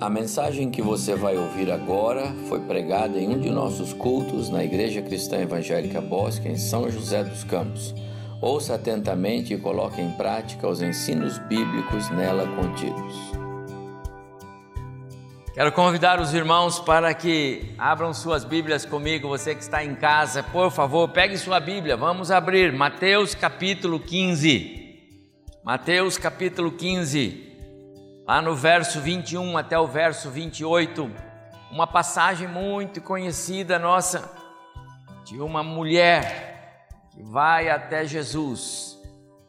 A 0.00 0.10
mensagem 0.10 0.72
que 0.72 0.82
você 0.82 1.14
vai 1.14 1.36
ouvir 1.36 1.70
agora 1.70 2.34
foi 2.48 2.58
pregada 2.60 3.16
em 3.16 3.28
um 3.28 3.38
de 3.38 3.48
nossos 3.48 3.92
cultos 3.92 4.50
na 4.50 4.64
Igreja 4.64 5.00
Cristã 5.00 5.38
Evangélica 5.38 6.00
Bosque, 6.00 6.48
em 6.48 6.58
São 6.58 6.90
José 6.90 7.22
dos 7.22 7.44
Campos. 7.44 7.94
Ouça 8.42 8.74
atentamente 8.74 9.54
e 9.54 9.56
coloque 9.56 10.00
em 10.00 10.10
prática 10.10 10.66
os 10.66 10.82
ensinos 10.82 11.38
bíblicos 11.38 12.10
nela 12.10 12.44
contidos. 12.56 13.14
Quero 15.54 15.70
convidar 15.70 16.20
os 16.20 16.34
irmãos 16.34 16.80
para 16.80 17.14
que 17.14 17.72
abram 17.78 18.12
suas 18.12 18.44
Bíblias 18.44 18.84
comigo. 18.84 19.28
Você 19.28 19.54
que 19.54 19.62
está 19.62 19.84
em 19.84 19.94
casa, 19.94 20.42
por 20.42 20.72
favor, 20.72 21.08
pegue 21.10 21.38
sua 21.38 21.60
Bíblia. 21.60 21.96
Vamos 21.96 22.32
abrir 22.32 22.72
Mateus 22.72 23.32
capítulo 23.32 24.00
15. 24.00 24.98
Mateus 25.64 26.18
capítulo 26.18 26.72
15 26.72 27.53
lá 28.26 28.40
no 28.40 28.54
verso 28.54 29.00
21 29.00 29.56
até 29.58 29.78
o 29.78 29.86
verso 29.86 30.30
28, 30.30 31.10
uma 31.70 31.86
passagem 31.86 32.48
muito 32.48 33.00
conhecida 33.02 33.78
nossa, 33.78 34.30
de 35.24 35.40
uma 35.40 35.62
mulher 35.62 36.86
que 37.10 37.22
vai 37.22 37.68
até 37.68 38.04
Jesus 38.04 38.98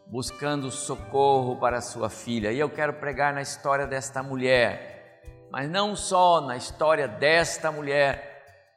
buscando 0.08 0.70
socorro 0.70 1.56
para 1.58 1.82
sua 1.82 2.10
filha. 2.10 2.52
E 2.52 2.60
eu 2.60 2.70
quero 2.70 2.94
pregar 2.94 3.34
na 3.34 3.42
história 3.42 3.88
desta 3.88 4.22
mulher, 4.22 5.22
mas 5.52 5.70
não 5.70 5.96
só 5.96 6.42
na 6.42 6.58
história 6.58 7.08
desta 7.08 7.72
mulher, 7.72 8.35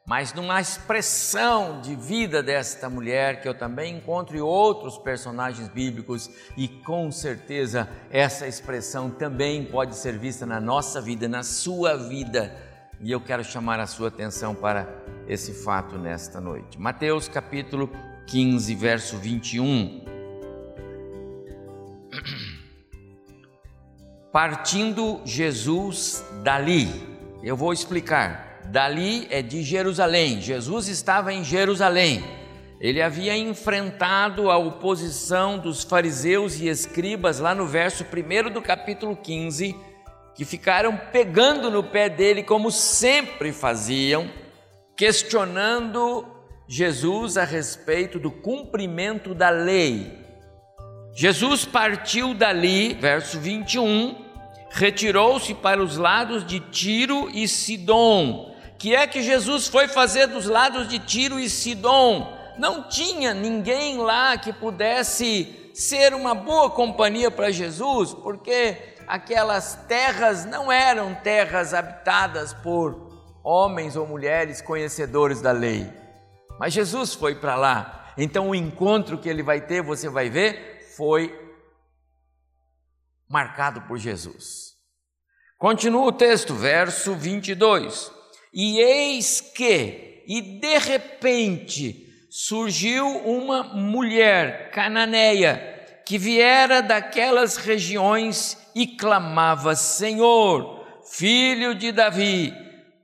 mas 0.08 0.32
numa 0.32 0.58
expressão 0.58 1.82
de 1.82 1.94
vida 1.94 2.42
desta 2.42 2.88
mulher 2.88 3.42
que 3.42 3.48
eu 3.48 3.52
também 3.52 3.98
encontro 3.98 4.42
outros 4.45 4.96
personagens 4.96 5.68
bíblicos 5.68 6.30
e 6.56 6.66
com 6.66 7.12
certeza 7.12 7.87
essa 8.09 8.46
expressão 8.46 9.10
também 9.10 9.66
pode 9.66 9.95
ser 9.95 10.18
vista 10.18 10.46
na 10.46 10.59
nossa 10.59 10.98
vida, 10.98 11.28
na 11.28 11.42
sua 11.42 11.95
vida. 11.95 12.56
E 13.02 13.12
eu 13.12 13.20
quero 13.20 13.45
chamar 13.45 13.78
a 13.80 13.87
sua 13.87 14.09
atenção 14.09 14.54
para 14.54 14.88
esse 15.28 15.52
fato 15.52 15.98
nesta 15.98 16.40
noite. 16.40 16.80
Mateus 16.80 17.28
capítulo 17.28 17.90
15, 18.28 18.74
verso 18.76 19.18
21. 19.18 20.06
Partindo 24.32 25.20
Jesus 25.26 26.24
dali, 26.43 26.88
eu 27.43 27.54
vou 27.54 27.74
explicar 27.74 28.48
dali 28.66 29.26
é 29.30 29.42
de 29.42 29.62
Jerusalém. 29.62 30.40
Jesus 30.40 30.88
estava 30.88 31.32
em 31.32 31.42
Jerusalém. 31.45 32.23
Ele 32.80 33.02
havia 33.02 33.37
enfrentado 33.37 34.50
a 34.50 34.56
oposição 34.56 35.59
dos 35.59 35.82
fariseus 35.82 36.60
e 36.60 36.68
escribas 36.68 37.40
lá 37.40 37.54
no 37.54 37.66
verso 37.66 38.04
1 38.04 38.52
do 38.52 38.62
capítulo 38.62 39.16
15, 39.16 39.74
que 40.34 40.45
ficaram 40.45 40.96
pegando 41.10 41.70
no 41.70 41.82
pé 41.82 42.09
dele, 42.09 42.45
como 42.45 42.70
sempre 42.70 43.52
faziam, 43.52 44.30
questionando 44.96 46.24
Jesus 46.68 47.37
a 47.37 47.45
respeito 47.45 48.18
do 48.18 48.30
cumprimento 48.30 49.34
da 49.34 49.50
lei. 49.50 50.18
Jesus 51.15 51.65
partiu 51.65 52.32
dali, 52.32 52.95
verso 52.95 53.40
21, 53.40 54.27
retirou-se 54.71 55.55
para 55.55 55.83
os 55.83 55.97
lados 55.97 56.45
de 56.47 56.61
Tiro 56.61 57.29
e 57.33 57.47
Sidom 57.49 58.49
que 58.79 58.95
é 58.95 59.07
que 59.07 59.23
Jesus 59.23 59.66
foi 59.66 59.88
fazer 59.88 60.29
dos 60.29 60.47
lados 60.47 60.88
de 60.88 61.01
Tiro 61.01 61.38
e 61.38 61.51
Sidom? 61.51 62.33
Não 62.57 62.85
tinha 62.85 63.35
ninguém 63.35 63.99
lá 63.99 64.39
que 64.39 64.53
pudesse 64.53 65.71
ser 65.75 66.15
uma 66.15 66.34
boa 66.34 66.71
companhia 66.71 67.31
para 67.31 67.51
Jesus, 67.51 68.15
porque 68.15 68.77
aquelas 69.07 69.75
terras 69.89 70.45
não 70.45 70.71
eram 70.71 71.15
terras 71.15 71.75
habitadas 71.75 72.53
por 72.55 73.11
homens 73.43 73.97
ou 73.97 74.07
mulheres 74.07 74.62
conhecedores 74.62 75.41
da 75.41 75.51
lei. 75.51 75.89
Mas 76.59 76.73
Jesus 76.73 77.15
foi 77.15 77.34
para 77.34 77.57
lá. 77.57 78.12
Então 78.17 78.51
o 78.51 78.55
encontro 78.55 79.19
que 79.19 79.28
ele 79.28 79.43
vai 79.43 79.61
ter, 79.61 79.83
você 79.83 80.09
vai 80.09 80.31
ver, 80.31 80.87
foi 80.97 81.33
marcado 83.28 83.83
por 83.83 83.99
Jesus. 83.99 84.75
Continua 85.59 86.06
o 86.06 86.12
texto, 86.12 86.55
verso 86.55 87.15
22. 87.15 88.11
E 88.53 88.78
eis 88.78 89.41
que, 89.41 90.25
e 90.27 90.41
de 90.61 90.78
repente, 90.78 92.06
surgiu 92.31 93.06
uma 93.06 93.62
mulher 93.62 94.71
cananeia 94.71 95.77
que 96.06 96.16
viera 96.16 96.81
daquelas 96.81 97.56
regiões 97.56 98.56
e 98.75 98.87
clamava: 98.87 99.75
Senhor, 99.75 100.87
filho 101.12 101.75
de 101.75 101.93
Davi, 101.93 102.55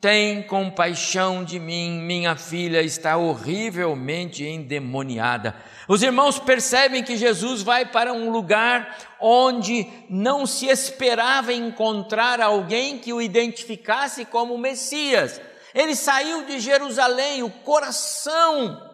tem 0.05 0.43
compaixão 0.43 1.43
de 1.43 1.59
mim, 1.59 1.99
minha 2.03 2.37
filha 2.37 2.83
está 2.83 3.17
horrivelmente 3.17 4.45
endemoniada. 4.45 5.57
Os 5.89 6.03
irmãos 6.03 6.39
percebem 6.39 7.03
que 7.03 7.17
Jesus 7.17 7.63
vai 7.63 7.87
para 7.87 8.13
um 8.13 8.29
lugar 8.29 8.99
onde 9.19 9.91
não 10.11 10.45
se 10.45 10.67
esperava 10.67 11.55
encontrar 11.55 12.39
alguém 12.39 12.99
que 12.99 13.15
o 13.15 13.23
identificasse 13.23 14.27
como 14.27 14.59
Messias. 14.59 15.41
Ele 15.75 15.97
saiu 15.97 16.45
de 16.45 16.61
Jerusalém, 16.61 17.43
o 17.43 17.49
coração 17.49 18.93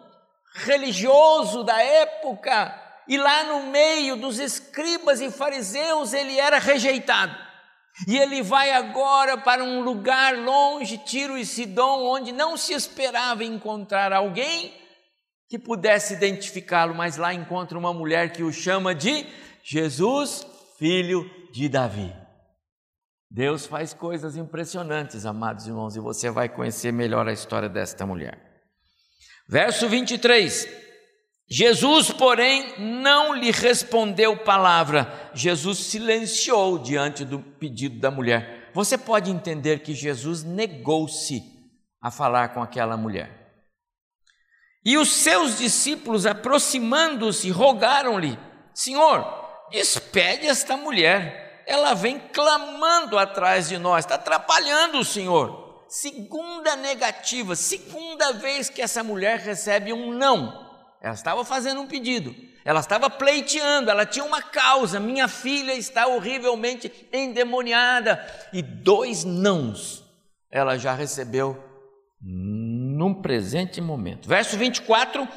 religioso 0.53 1.61
da 1.65 1.77
época, 1.77 2.73
e 3.05 3.17
lá 3.17 3.43
no 3.43 3.63
meio 3.63 4.15
dos 4.15 4.39
escribas 4.39 5.19
e 5.19 5.29
fariseus 5.29 6.13
ele 6.13 6.39
era 6.39 6.57
rejeitado. 6.57 7.50
E 8.07 8.17
ele 8.17 8.41
vai 8.41 8.71
agora 8.71 9.37
para 9.37 9.63
um 9.63 9.81
lugar 9.81 10.37
longe, 10.37 10.97
Tiro 10.97 11.37
e 11.37 11.45
Sidom, 11.45 12.03
onde 12.03 12.31
não 12.31 12.57
se 12.57 12.73
esperava 12.73 13.43
encontrar 13.43 14.13
alguém 14.13 14.73
que 15.49 15.59
pudesse 15.59 16.13
identificá-lo, 16.13 16.95
mas 16.95 17.17
lá 17.17 17.33
encontra 17.33 17.77
uma 17.77 17.93
mulher 17.93 18.31
que 18.31 18.43
o 18.43 18.53
chama 18.53 18.95
de 18.95 19.27
Jesus, 19.63 20.47
filho 20.79 21.29
de 21.51 21.67
Davi. 21.67 22.13
Deus 23.29 23.65
faz 23.65 23.93
coisas 23.93 24.35
impressionantes, 24.35 25.25
amados 25.25 25.67
irmãos, 25.67 25.95
e 25.95 25.99
você 25.99 26.29
vai 26.29 26.49
conhecer 26.49 26.91
melhor 26.91 27.27
a 27.27 27.33
história 27.33 27.69
desta 27.69 28.05
mulher. 28.05 28.39
Verso 29.47 29.87
23. 29.87 30.90
Jesus, 31.53 32.09
porém, 32.11 32.79
não 32.79 33.33
lhe 33.33 33.51
respondeu 33.51 34.37
palavra. 34.37 35.29
Jesus 35.33 35.79
silenciou 35.79 36.79
diante 36.79 37.25
do 37.25 37.39
pedido 37.39 37.99
da 37.99 38.09
mulher. 38.09 38.71
Você 38.73 38.97
pode 38.97 39.29
entender 39.29 39.79
que 39.79 39.93
Jesus 39.93 40.45
negou-se 40.45 41.43
a 42.01 42.09
falar 42.09 42.53
com 42.53 42.63
aquela 42.63 42.95
mulher. 42.95 43.65
E 44.85 44.97
os 44.97 45.11
seus 45.11 45.57
discípulos, 45.57 46.25
aproximando-se, 46.25 47.51
rogaram-lhe: 47.51 48.39
Senhor, 48.73 49.21
despede 49.69 50.47
esta 50.47 50.77
mulher, 50.77 51.65
ela 51.67 51.93
vem 51.93 52.17
clamando 52.17 53.19
atrás 53.19 53.67
de 53.67 53.77
nós, 53.77 54.05
está 54.05 54.15
atrapalhando 54.15 54.99
o 54.99 55.05
Senhor. 55.05 55.83
Segunda 55.89 56.77
negativa, 56.77 57.57
segunda 57.57 58.31
vez 58.31 58.69
que 58.69 58.81
essa 58.81 59.03
mulher 59.03 59.39
recebe 59.39 59.91
um 59.91 60.13
não. 60.13 60.70
Ela 61.01 61.15
estava 61.15 61.43
fazendo 61.43 61.81
um 61.81 61.87
pedido, 61.87 62.35
ela 62.63 62.79
estava 62.79 63.09
pleiteando, 63.09 63.89
ela 63.89 64.05
tinha 64.05 64.23
uma 64.23 64.41
causa: 64.41 64.99
minha 64.99 65.27
filha 65.27 65.73
está 65.73 66.05
horrivelmente 66.05 67.09
endemoniada, 67.11 68.23
e 68.53 68.61
dois 68.61 69.23
nãos 69.23 70.03
ela 70.51 70.77
já 70.77 70.93
recebeu 70.93 71.57
num 72.21 73.19
presente 73.19 73.81
momento. 73.81 74.29
Verso 74.29 74.55
24: 74.57 75.27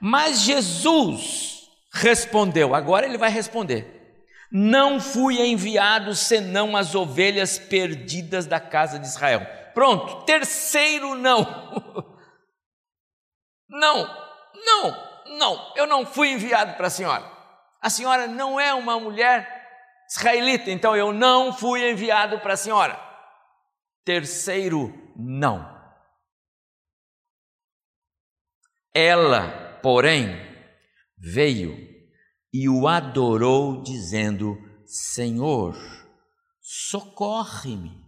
Mas 0.00 0.40
Jesus 0.40 1.68
respondeu, 1.92 2.74
agora 2.74 3.04
ele 3.04 3.18
vai 3.18 3.30
responder: 3.30 4.24
Não 4.50 4.98
fui 4.98 5.38
enviado 5.38 6.14
senão 6.14 6.74
as 6.74 6.94
ovelhas 6.94 7.58
perdidas 7.58 8.46
da 8.46 8.58
casa 8.58 8.98
de 8.98 9.06
Israel. 9.06 9.46
Pronto, 9.74 10.24
terceiro 10.24 11.14
não. 11.14 12.10
Não, 13.72 14.04
não, 14.66 15.09
não, 15.30 15.72
eu 15.76 15.86
não 15.86 16.04
fui 16.04 16.32
enviado 16.32 16.74
para 16.76 16.88
a 16.88 16.90
senhora. 16.90 17.24
A 17.80 17.88
senhora 17.88 18.26
não 18.26 18.60
é 18.60 18.74
uma 18.74 18.98
mulher 18.98 19.48
israelita, 20.10 20.70
então 20.70 20.94
eu 20.96 21.12
não 21.12 21.52
fui 21.52 21.88
enviado 21.88 22.40
para 22.40 22.54
a 22.54 22.56
senhora. 22.56 23.00
Terceiro 24.04 24.92
não. 25.16 25.78
Ela, 28.92 29.78
porém, 29.82 30.36
veio 31.16 31.88
e 32.52 32.68
o 32.68 32.88
adorou, 32.88 33.82
dizendo: 33.82 34.58
Senhor, 34.84 35.76
socorre-me. 36.60 38.00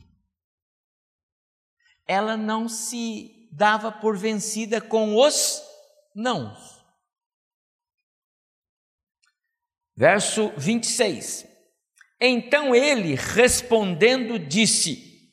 Ela 2.07 2.37
não 2.37 2.69
se 2.69 3.49
dava 3.53 3.93
por 3.93 4.17
vencida 4.17 4.81
com 4.81 5.17
os 5.17 5.63
não. 6.15 6.57
Verso 9.97 10.53
26. 10.57 11.47
Então 12.21 12.75
ele, 12.75 13.15
respondendo, 13.15 14.39
disse: 14.39 15.31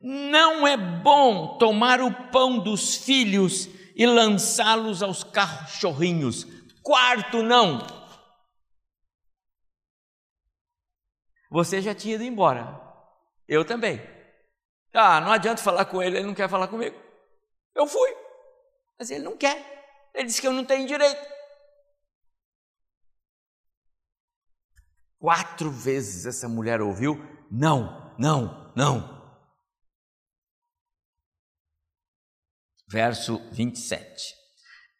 Não 0.00 0.66
é 0.66 0.76
bom 0.76 1.58
tomar 1.58 2.00
o 2.00 2.30
pão 2.30 2.58
dos 2.58 2.96
filhos 2.96 3.68
e 3.94 4.04
lançá-los 4.04 5.02
aos 5.02 5.22
cachorrinhos. 5.22 6.46
Quarto, 6.82 7.42
não. 7.42 7.86
Você 11.50 11.80
já 11.80 11.94
tinha 11.94 12.16
ido 12.16 12.24
embora. 12.24 12.80
Eu 13.46 13.64
também. 13.64 14.02
Ah, 14.92 15.20
não 15.20 15.32
adianta 15.32 15.62
falar 15.62 15.84
com 15.84 16.02
ele, 16.02 16.18
ele 16.18 16.26
não 16.26 16.34
quer 16.34 16.48
falar 16.48 16.68
comigo. 16.68 17.00
Eu 17.74 17.86
fui, 17.86 18.14
mas 18.98 19.10
ele 19.10 19.24
não 19.24 19.36
quer. 19.36 20.10
Ele 20.14 20.26
disse 20.26 20.40
que 20.40 20.46
eu 20.46 20.52
não 20.52 20.64
tenho 20.64 20.86
direito. 20.86 21.33
Quatro 25.24 25.70
vezes 25.70 26.26
essa 26.26 26.46
mulher 26.46 26.82
ouviu: 26.82 27.16
não, 27.50 28.14
não, 28.18 28.70
não. 28.76 29.40
Verso 32.86 33.38
27. 33.50 34.34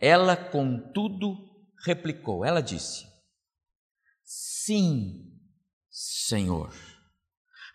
Ela, 0.01 0.35
contudo, 0.35 1.37
replicou: 1.85 2.43
ela 2.43 2.63
disse: 2.63 3.05
Sim, 4.23 5.31
Senhor. 5.91 6.73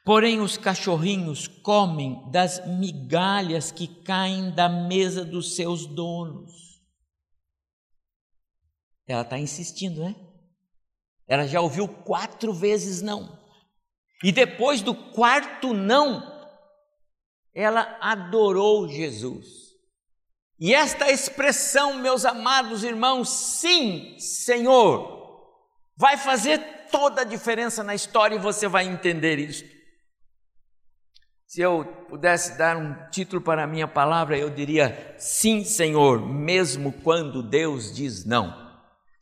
Porém, 0.04 0.42
os 0.42 0.58
cachorrinhos 0.58 1.48
comem 1.48 2.32
das 2.32 2.66
migalhas 2.66 3.72
que 3.72 4.02
caem 4.04 4.50
da 4.56 4.68
mesa 4.68 5.24
dos 5.24 5.56
seus 5.56 5.86
donos. 5.86 6.82
Ela 9.06 9.22
está 9.22 9.38
insistindo, 9.38 10.02
né? 10.02 10.29
Ela 11.30 11.48
já 11.48 11.62
ouviu 11.62 11.88
quatro 11.88 12.52
vezes 12.52 13.04
não. 13.04 13.40
E 14.24 14.32
depois 14.32 14.82
do 14.82 14.96
quarto 14.96 15.74
não, 15.74 16.24
ela 17.54 17.98
adorou 18.02 18.90
Jesus. 18.90 19.70
E 20.60 20.74
esta 20.74 21.10
expressão, 21.10 21.94
meus 21.94 22.26
amados 22.26 22.84
irmãos, 22.84 23.30
sim, 23.30 24.18
Senhor, 24.20 25.48
vai 25.96 26.18
fazer 26.18 26.58
toda 26.92 27.22
a 27.22 27.26
diferença 27.26 27.84
na 27.84 27.94
história 27.94 28.36
e 28.36 28.40
você 28.40 28.68
vai 28.68 28.86
entender 28.86 29.38
isso. 29.38 29.64
Se 31.48 31.62
eu 31.62 31.86
pudesse 32.10 32.58
dar 32.58 32.76
um 32.76 33.10
título 33.10 33.42
para 33.42 33.64
a 33.64 33.68
minha 33.68 33.88
palavra, 33.88 34.38
eu 34.38 34.50
diria: 34.50 35.16
Sim, 35.18 35.64
Senhor, 35.64 36.20
mesmo 36.22 36.92
quando 36.92 37.42
Deus 37.42 37.96
diz 37.96 38.26
não. 38.26 38.69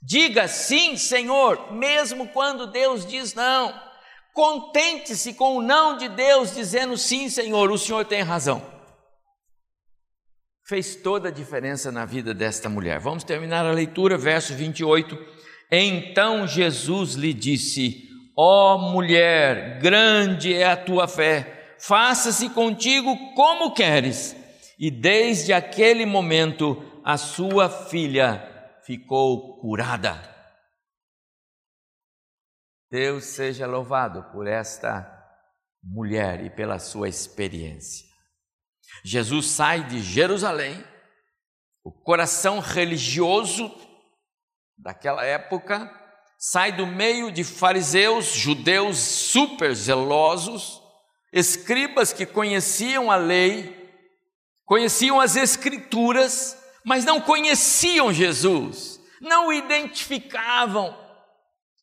Diga 0.01 0.47
sim, 0.47 0.95
Senhor, 0.95 1.73
mesmo 1.73 2.27
quando 2.29 2.67
Deus 2.67 3.05
diz 3.05 3.33
não. 3.33 3.73
Contente-se 4.33 5.33
com 5.33 5.57
o 5.57 5.61
não 5.61 5.97
de 5.97 6.07
Deus, 6.09 6.53
dizendo 6.53 6.95
sim, 6.95 7.29
Senhor, 7.29 7.71
o 7.71 7.77
Senhor 7.77 8.05
tem 8.05 8.21
razão. 8.21 8.61
Fez 10.67 10.95
toda 10.95 11.29
a 11.29 11.31
diferença 11.31 11.91
na 11.91 12.05
vida 12.05 12.33
desta 12.33 12.69
mulher. 12.69 12.99
Vamos 12.99 13.23
terminar 13.23 13.65
a 13.65 13.71
leitura, 13.71 14.17
verso 14.17 14.53
28. 14.53 15.17
Então 15.71 16.45
Jesus 16.45 17.13
lhe 17.13 17.33
disse: 17.33 18.03
Ó 18.37 18.75
oh, 18.75 18.91
mulher, 18.91 19.79
grande 19.79 20.53
é 20.53 20.65
a 20.65 20.77
tua 20.77 21.07
fé, 21.07 21.75
faça-se 21.79 22.49
contigo 22.49 23.33
como 23.33 23.73
queres. 23.73 24.35
E 24.77 24.91
desde 24.91 25.51
aquele 25.51 26.05
momento 26.05 26.83
a 27.03 27.17
sua 27.17 27.69
filha 27.69 28.56
ficou 28.87 29.59
curada. 29.59 30.17
Deus 32.89 33.25
seja 33.25 33.67
louvado 33.67 34.23
por 34.31 34.47
esta 34.47 35.05
mulher 35.83 36.41
e 36.45 36.49
pela 36.49 36.79
sua 36.79 37.09
experiência. 37.09 38.07
Jesus 39.03 39.47
sai 39.47 39.83
de 39.83 40.01
Jerusalém, 40.01 40.81
o 41.83 41.91
coração 41.91 42.59
religioso 42.59 43.69
daquela 44.77 45.25
época, 45.25 45.91
sai 46.39 46.71
do 46.71 46.87
meio 46.87 47.29
de 47.29 47.43
fariseus, 47.43 48.27
judeus 48.27 48.97
super 48.97 49.75
zelosos, 49.75 50.81
escribas 51.33 52.13
que 52.13 52.25
conheciam 52.25 53.11
a 53.11 53.17
lei, 53.17 53.91
conheciam 54.63 55.19
as 55.19 55.35
escrituras, 55.35 56.57
mas 56.87 57.03
não 57.03 57.19
conheciam 57.19 58.13
Jesus, 58.13 58.97
não 59.19 59.49
o 59.49 59.53
identificavam. 59.53 60.97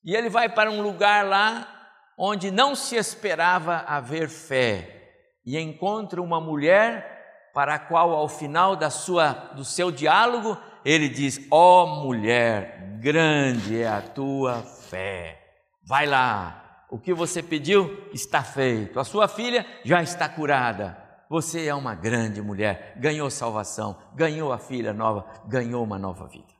E 0.02 0.16
ele 0.16 0.30
vai 0.30 0.48
para 0.48 0.70
um 0.70 0.80
lugar 0.80 1.26
lá 1.26 1.68
onde 2.16 2.50
não 2.50 2.74
se 2.74 2.96
esperava 2.96 3.84
haver 3.86 4.30
fé 4.30 5.12
e 5.44 5.58
encontra 5.58 6.22
uma 6.22 6.40
mulher 6.40 7.50
para 7.52 7.74
a 7.74 7.78
qual 7.78 8.12
ao 8.12 8.30
final 8.30 8.74
da 8.74 8.88
sua 8.88 9.30
do 9.54 9.62
seu 9.62 9.90
diálogo 9.90 10.56
ele 10.82 11.10
diz: 11.10 11.38
"Ó 11.50 11.84
oh, 11.84 11.86
mulher, 12.02 12.96
grande 12.98 13.82
é 13.82 13.86
a 13.86 14.00
tua 14.00 14.62
fé. 14.62 15.38
Vai 15.86 16.06
lá, 16.06 16.86
o 16.90 16.98
que 16.98 17.12
você 17.12 17.42
pediu 17.42 18.08
está 18.10 18.42
feito. 18.42 18.98
A 18.98 19.04
sua 19.04 19.28
filha 19.28 19.66
já 19.84 20.02
está 20.02 20.30
curada. 20.30 21.03
Você 21.28 21.66
é 21.66 21.74
uma 21.74 21.94
grande 21.94 22.42
mulher, 22.42 22.94
ganhou 22.98 23.30
salvação, 23.30 24.00
ganhou 24.14 24.52
a 24.52 24.58
filha 24.58 24.92
nova, 24.92 25.42
ganhou 25.46 25.82
uma 25.82 25.98
nova 25.98 26.28
vida. 26.28 26.52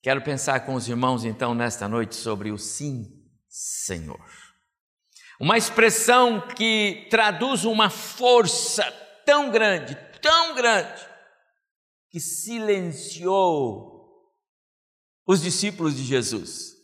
Quero 0.00 0.22
pensar 0.22 0.60
com 0.60 0.74
os 0.74 0.88
irmãos 0.88 1.24
então 1.24 1.54
nesta 1.54 1.88
noite 1.88 2.14
sobre 2.14 2.52
o 2.52 2.58
sim, 2.58 3.06
Senhor. 3.48 4.24
Uma 5.40 5.58
expressão 5.58 6.48
que 6.48 7.06
traduz 7.10 7.64
uma 7.64 7.90
força 7.90 8.84
tão 9.24 9.50
grande, 9.50 9.96
tão 10.20 10.54
grande, 10.54 11.06
que 12.10 12.20
silenciou 12.20 13.98
os 15.26 15.42
discípulos 15.42 15.96
de 15.96 16.04
Jesus. 16.04 16.76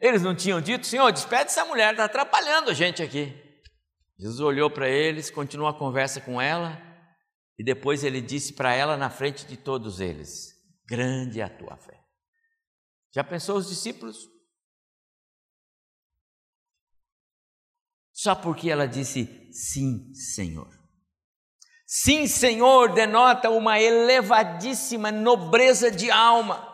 Eles 0.00 0.22
não 0.22 0.34
tinham 0.34 0.60
dito, 0.60 0.86
Senhor, 0.86 1.10
despede 1.10 1.50
essa 1.50 1.64
mulher, 1.64 1.92
está 1.92 2.04
atrapalhando 2.04 2.70
a 2.70 2.74
gente 2.74 3.02
aqui. 3.02 3.47
Jesus 4.18 4.40
olhou 4.40 4.68
para 4.68 4.88
eles, 4.88 5.30
continuou 5.30 5.68
a 5.68 5.78
conversa 5.78 6.20
com 6.20 6.40
ela 6.40 6.76
e 7.58 7.64
depois 7.64 8.02
ele 8.02 8.20
disse 8.20 8.52
para 8.52 8.74
ela 8.74 8.96
na 8.96 9.10
frente 9.10 9.46
de 9.46 9.56
todos 9.56 10.00
eles: 10.00 10.54
Grande 10.88 11.40
é 11.40 11.44
a 11.44 11.58
tua 11.58 11.76
fé. 11.76 12.00
Já 13.14 13.22
pensou 13.22 13.56
os 13.56 13.68
discípulos? 13.68 14.28
Só 18.12 18.34
porque 18.34 18.68
ela 18.68 18.86
disse 18.86 19.48
sim, 19.52 20.12
Senhor. 20.12 20.68
Sim, 21.86 22.26
Senhor 22.26 22.92
denota 22.92 23.48
uma 23.48 23.80
elevadíssima 23.80 25.12
nobreza 25.12 25.90
de 25.90 26.10
alma. 26.10 26.66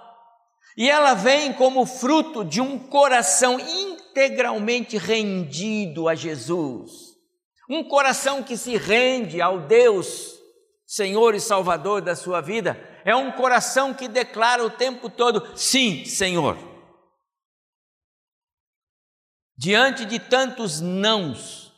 E 0.77 0.91
ela 0.91 1.15
vem 1.15 1.53
como 1.53 1.87
fruto 1.87 2.45
de 2.45 2.61
um 2.61 2.79
coração 2.79 3.61
integralmente 3.61 4.97
rendido 4.97 6.09
a 6.09 6.15
Jesus. 6.15 7.14
Um 7.69 7.83
coração 7.89 8.43
que 8.43 8.57
se 8.57 8.77
rende 8.77 9.41
ao 9.41 9.61
Deus, 9.61 10.39
Senhor 10.87 11.35
e 11.35 11.41
Salvador 11.41 12.03
da 12.03 12.15
sua 12.15 12.41
vida, 12.41 12.77
é 13.05 13.17
um 13.17 13.33
coração 13.33 13.95
que 13.95 14.07
declara 14.07 14.65
o 14.65 14.71
tempo 14.71 15.09
todo: 15.09 15.57
sim, 15.57 16.05
Senhor. 16.05 16.59
Diante 19.57 20.05
de 20.05 20.19
tantos 20.19 20.81
nãos 20.81 21.73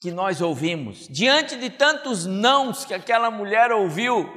que 0.00 0.10
nós 0.10 0.40
ouvimos, 0.40 1.06
diante 1.08 1.56
de 1.56 1.70
tantos 1.70 2.26
nãos 2.26 2.84
que 2.84 2.92
aquela 2.92 3.30
mulher 3.30 3.70
ouviu, 3.70 4.28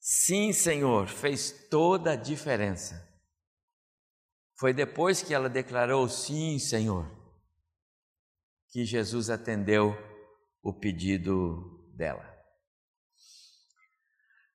sim, 0.00 0.52
Senhor, 0.52 1.08
fez 1.08 1.66
toda 1.68 2.12
a 2.12 2.16
diferença. 2.16 3.10
Foi 4.56 4.72
depois 4.72 5.22
que 5.22 5.34
ela 5.34 5.50
declarou: 5.50 6.08
sim, 6.08 6.58
Senhor 6.58 7.21
que 8.72 8.86
Jesus 8.86 9.28
atendeu 9.28 9.94
o 10.62 10.72
pedido 10.72 11.92
dela. 11.94 12.26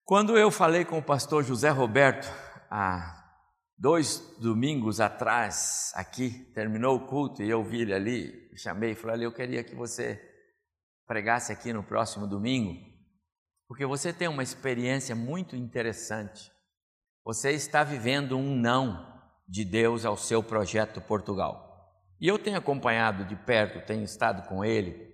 Quando 0.04 0.36
eu 0.36 0.50
falei 0.50 0.84
com 0.84 0.98
o 0.98 1.04
pastor 1.04 1.44
José 1.44 1.70
Roberto, 1.70 2.28
há 2.72 3.14
dois 3.78 4.36
domingos 4.40 5.00
atrás, 5.00 5.92
aqui, 5.94 6.32
terminou 6.56 6.96
o 6.96 7.06
culto 7.06 7.44
e 7.44 7.50
eu 7.50 7.64
vi 7.64 7.82
ele 7.82 7.94
ali, 7.94 8.50
chamei 8.58 8.92
e 8.94 8.96
falei: 8.96 9.26
Eu 9.26 9.34
queria 9.34 9.64
que 9.64 9.76
você 9.76 10.20
pregasse 11.06 11.52
aqui 11.52 11.72
no 11.72 11.84
próximo 11.84 12.26
domingo, 12.26 12.74
porque 13.68 13.86
você 13.86 14.12
tem 14.12 14.28
uma 14.28 14.44
experiência 14.44 15.16
muito 15.16 15.56
interessante. 15.56 16.52
Você 17.24 17.52
está 17.52 17.84
vivendo 17.84 18.36
um 18.36 18.56
não 18.56 19.06
de 19.48 19.64
Deus 19.64 20.06
ao 20.06 20.18
seu 20.18 20.42
projeto 20.42 21.02
Portugal. 21.02 21.67
E 22.20 22.28
eu 22.28 22.40
tenho 22.40 22.58
acompanhado 22.58 23.26
de 23.26 23.36
perto, 23.36 23.86
tenho 23.86 24.04
estado 24.04 24.48
com 24.48 24.66
ele, 24.66 25.08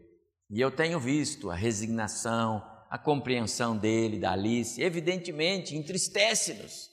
e 0.50 0.62
eu 0.62 0.72
tenho 0.72 1.00
visto 1.00 1.50
a 1.52 1.56
resignação, 1.56 2.64
a 2.90 2.98
compreensão 2.98 3.76
dele, 3.76 4.20
da 4.20 4.32
Alice, 4.34 4.82
evidentemente 4.82 5.76
entristece-nos. 5.76 6.92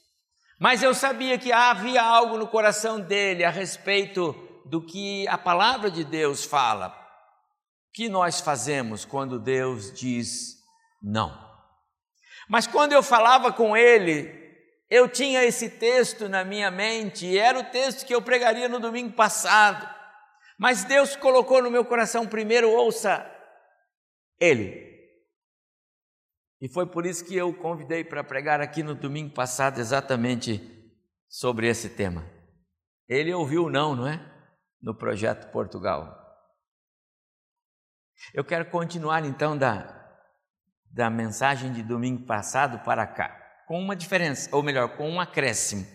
Mas 0.59 0.83
eu 0.83 0.93
sabia 0.93 1.37
que 1.37 1.51
havia 1.51 2.01
algo 2.03 2.37
no 2.37 2.47
coração 2.47 2.99
dele 2.99 3.43
a 3.43 3.49
respeito 3.49 4.33
do 4.65 4.85
que 4.85 5.27
a 5.27 5.37
palavra 5.37 5.89
de 5.89 6.03
Deus 6.03 6.43
fala. 6.43 6.89
O 6.89 7.93
que 7.93 8.09
nós 8.09 8.41
fazemos 8.41 9.05
quando 9.05 9.39
Deus 9.39 9.93
diz 9.93 10.57
não? 11.01 11.31
Mas 12.49 12.67
quando 12.67 12.93
eu 12.93 13.01
falava 13.01 13.53
com 13.53 13.77
ele, 13.77 14.29
eu 14.89 15.07
tinha 15.07 15.43
esse 15.43 15.69
texto 15.69 16.27
na 16.27 16.43
minha 16.43 16.69
mente, 16.69 17.25
e 17.25 17.37
era 17.37 17.59
o 17.59 17.63
texto 17.63 18.05
que 18.05 18.13
eu 18.13 18.21
pregaria 18.21 18.67
no 18.67 18.79
domingo 18.79 19.13
passado. 19.13 20.00
Mas 20.61 20.83
Deus 20.83 21.15
colocou 21.15 21.59
no 21.59 21.71
meu 21.71 21.83
coração 21.83 22.27
primeiro, 22.27 22.69
ouça 22.69 23.25
Ele. 24.39 24.91
E 26.61 26.69
foi 26.69 26.85
por 26.85 27.03
isso 27.03 27.25
que 27.25 27.35
eu 27.35 27.51
convidei 27.51 28.03
para 28.03 28.23
pregar 28.23 28.61
aqui 28.61 28.83
no 28.83 28.93
domingo 28.93 29.33
passado 29.33 29.79
exatamente 29.79 30.61
sobre 31.27 31.67
esse 31.67 31.89
tema. 31.89 32.23
Ele 33.09 33.33
ouviu 33.33 33.71
não, 33.71 33.95
não 33.95 34.07
é? 34.07 34.23
No 34.79 34.95
projeto 34.95 35.51
Portugal. 35.51 36.15
Eu 38.31 38.45
quero 38.45 38.69
continuar 38.69 39.25
então 39.25 39.57
da, 39.57 40.15
da 40.91 41.09
mensagem 41.09 41.73
de 41.73 41.81
domingo 41.81 42.27
passado 42.27 42.85
para 42.85 43.07
cá, 43.07 43.63
com 43.67 43.79
uma 43.79 43.95
diferença, 43.95 44.55
ou 44.55 44.61
melhor, 44.61 44.95
com 44.95 45.09
um 45.09 45.19
acréscimo. 45.19 45.87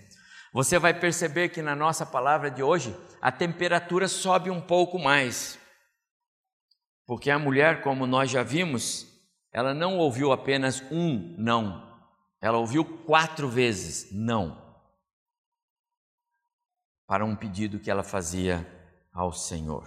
Você 0.57 0.79
vai 0.79 0.99
perceber 0.99 1.51
que 1.51 1.61
na 1.61 1.77
nossa 1.77 2.07
palavra 2.07 2.51
de 2.51 2.63
hoje 2.63 2.97
a 3.21 3.31
temperatura 3.31 4.09
sobe 4.09 4.49
um 4.49 4.59
pouco 4.59 4.99
mais. 4.99 5.59
Porque 7.05 7.31
a 7.31 7.39
mulher, 7.39 7.83
como 7.83 8.07
nós 8.07 8.31
já 8.31 8.43
vimos, 8.43 9.07
ela 9.53 9.75
não 9.75 9.99
ouviu 9.99 10.33
apenas 10.33 10.83
um 10.91 11.35
não, 11.37 11.95
ela 12.41 12.57
ouviu 12.57 12.87
quatro 13.05 13.51
vezes 13.51 14.11
não 14.11 14.57
para 17.07 17.23
um 17.23 17.37
pedido 17.37 17.79
que 17.79 17.91
ela 17.91 18.03
fazia 18.03 18.67
ao 19.13 19.35
Senhor. 19.35 19.87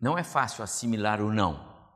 Não 0.00 0.16
é 0.16 0.24
fácil 0.24 0.64
assimilar 0.64 1.20
o 1.20 1.30
não, 1.30 1.92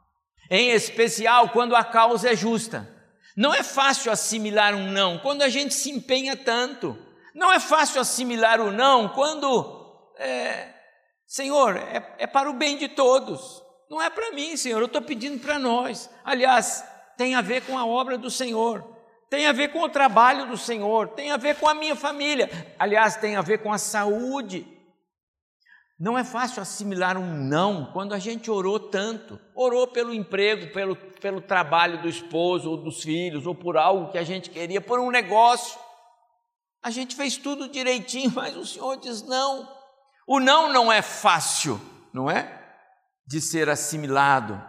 em 0.51 0.69
especial 0.69 1.49
quando 1.49 1.75
a 1.75 1.83
causa 1.83 2.31
é 2.31 2.37
justa. 2.37 2.95
Não 3.35 3.55
é 3.55 3.63
fácil 3.63 4.13
assimilar 4.13 4.75
um 4.75 4.91
não 4.91 5.19
quando 5.19 5.41
a 5.41 5.49
gente 5.49 5.73
se 5.73 5.91
empenha 5.91 6.37
tanto. 6.37 7.09
Não 7.35 7.53
é 7.53 7.61
fácil 7.61 8.01
assimilar 8.01 8.61
o 8.61 8.73
não 8.73 9.09
quando, 9.09 10.13
é, 10.19 10.69
Senhor, 11.27 11.77
é, 11.77 12.17
é 12.19 12.27
para 12.27 12.51
o 12.51 12.55
bem 12.55 12.77
de 12.77 12.89
todos. 12.89 13.63
Não 13.89 14.01
é 14.01 14.09
para 14.09 14.33
mim, 14.33 14.57
Senhor, 14.57 14.81
eu 14.81 14.87
estou 14.87 15.03
pedindo 15.03 15.41
para 15.41 15.59
nós. 15.59 16.09
Aliás, 16.25 16.85
tem 17.17 17.35
a 17.35 17.41
ver 17.41 17.63
com 17.67 17.77
a 17.77 17.85
obra 17.85 18.17
do 18.17 18.31
Senhor, 18.31 18.85
tem 19.29 19.47
a 19.47 19.53
ver 19.53 19.73
com 19.73 19.81
o 19.81 19.89
trabalho 19.89 20.47
do 20.47 20.57
Senhor, 20.57 21.09
tem 21.09 21.31
a 21.31 21.37
ver 21.37 21.57
com 21.57 21.69
a 21.69 21.75
minha 21.75 21.95
família, 21.95 22.49
aliás, 22.79 23.17
tem 23.17 23.37
a 23.37 23.43
ver 23.43 23.59
com 23.59 23.73
a 23.73 23.79
saúde. 23.79 24.67
Não 26.01 26.17
é 26.17 26.25
fácil 26.25 26.63
assimilar 26.63 27.19
um 27.19 27.45
não 27.45 27.93
quando 27.93 28.15
a 28.15 28.19
gente 28.19 28.51
orou 28.51 28.81
tanto. 28.81 29.39
Orou 29.55 29.87
pelo 29.87 30.15
emprego, 30.15 30.73
pelo, 30.73 30.97
pelo 30.97 31.43
trabalho 31.43 32.01
do 32.01 32.09
esposo 32.09 32.71
ou 32.71 32.77
dos 32.79 33.03
filhos, 33.03 33.47
ou 33.47 33.55
por 33.55 33.77
algo 33.77 34.11
que 34.11 34.17
a 34.17 34.25
gente 34.25 34.49
queria, 34.49 34.81
por 34.81 34.99
um 34.99 35.11
negócio. 35.11 35.79
A 36.83 36.91
gente 36.91 37.15
fez 37.15 37.37
tudo 37.37 37.69
direitinho, 37.69 38.33
mas 38.35 38.57
o 38.57 38.67
Senhor 38.67 38.97
diz 38.97 39.23
não. 39.23 39.69
O 40.27 40.39
não 40.39 40.73
não 40.73 40.93
é 40.93 41.03
fácil, 41.03 41.81
não 42.13 42.31
é? 42.31 42.61
de 43.31 43.41
ser 43.41 43.69
assimilado, 43.69 44.61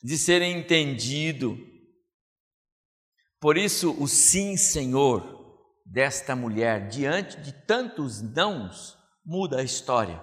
de 0.00 0.16
ser 0.16 0.42
entendido. 0.42 1.58
Por 3.40 3.58
isso, 3.58 4.00
o 4.00 4.06
sim, 4.06 4.56
Senhor, 4.56 5.24
desta 5.84 6.36
mulher, 6.36 6.86
diante 6.86 7.36
de 7.40 7.52
tantos 7.52 8.22
nãos, 8.22 8.96
muda 9.24 9.58
a 9.58 9.64
história. 9.64 10.22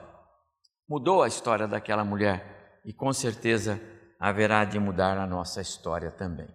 Mudou 0.87 1.21
a 1.21 1.27
história 1.27 1.67
daquela 1.67 2.05
mulher 2.05 2.79
e 2.85 2.93
com 2.93 3.11
certeza 3.11 3.81
haverá 4.17 4.63
de 4.63 4.79
mudar 4.79 5.17
a 5.17 5.27
nossa 5.27 5.59
história 5.59 6.09
também. 6.09 6.47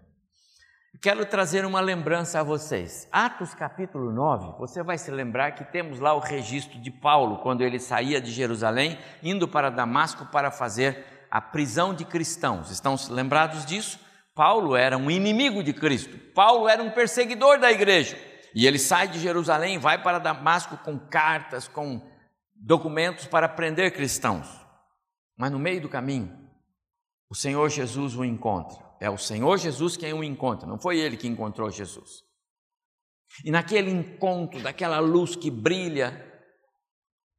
Quero 1.01 1.25
trazer 1.25 1.65
uma 1.65 1.81
lembrança 1.81 2.41
a 2.41 2.43
vocês. 2.43 3.07
Atos 3.13 3.55
capítulo 3.55 4.11
9, 4.11 4.59
você 4.59 4.83
vai 4.83 4.99
se 4.99 5.13
lembrar 5.13 5.53
que 5.53 5.63
temos 5.63 6.01
lá 6.01 6.13
o 6.13 6.19
registro 6.19 6.77
de 6.81 6.91
Paulo, 6.91 7.39
quando 7.39 7.63
ele 7.63 7.79
saía 7.79 8.21
de 8.21 8.33
Jerusalém, 8.33 8.99
indo 9.23 9.47
para 9.47 9.71
Damasco 9.71 10.27
para 10.27 10.51
fazer 10.51 11.29
a 11.31 11.41
prisão 11.41 11.95
de 11.95 12.05
cristãos. 12.05 12.73
Estão 12.73 12.97
lembrados 13.11 13.65
disso? 13.65 14.01
Paulo 14.35 14.75
era 14.75 14.99
um 14.99 15.09
inimigo 15.09 15.63
de 15.63 15.73
Cristo, 15.73 16.19
Paulo 16.35 16.69
era 16.69 16.83
um 16.83 16.91
perseguidor 16.91 17.61
da 17.61 17.71
igreja. 17.71 18.19
E 18.53 18.67
ele 18.67 18.79
sai 18.79 19.07
de 19.07 19.21
Jerusalém 19.21 19.79
vai 19.79 20.03
para 20.03 20.19
Damasco 20.19 20.77
com 20.79 20.99
cartas, 20.99 21.69
com 21.69 22.03
documentos 22.57 23.25
para 23.25 23.49
prender 23.49 23.95
cristãos. 23.95 24.49
Mas 25.37 25.53
no 25.53 25.61
meio 25.61 25.81
do 25.81 25.89
caminho, 25.89 26.37
o 27.31 27.37
Senhor 27.37 27.69
Jesus 27.69 28.17
o 28.17 28.25
encontra 28.25 28.88
é 29.01 29.09
o 29.09 29.19
Senhor 29.19 29.59
Jesus 29.59 29.97
quem 29.97 30.13
o 30.13 30.25
encontra, 30.25 30.67
não 30.67 30.79
foi 30.79 30.99
ele 30.99 31.17
que 31.17 31.29
encontrou 31.29 31.71
Jesus. 31.71 32.23
E 33.45 33.51
naquele 33.51 33.91
encontro, 33.91 34.61
daquela 34.63 34.99
luz 34.99 35.37
que 35.37 35.51
brilha, 35.51 36.25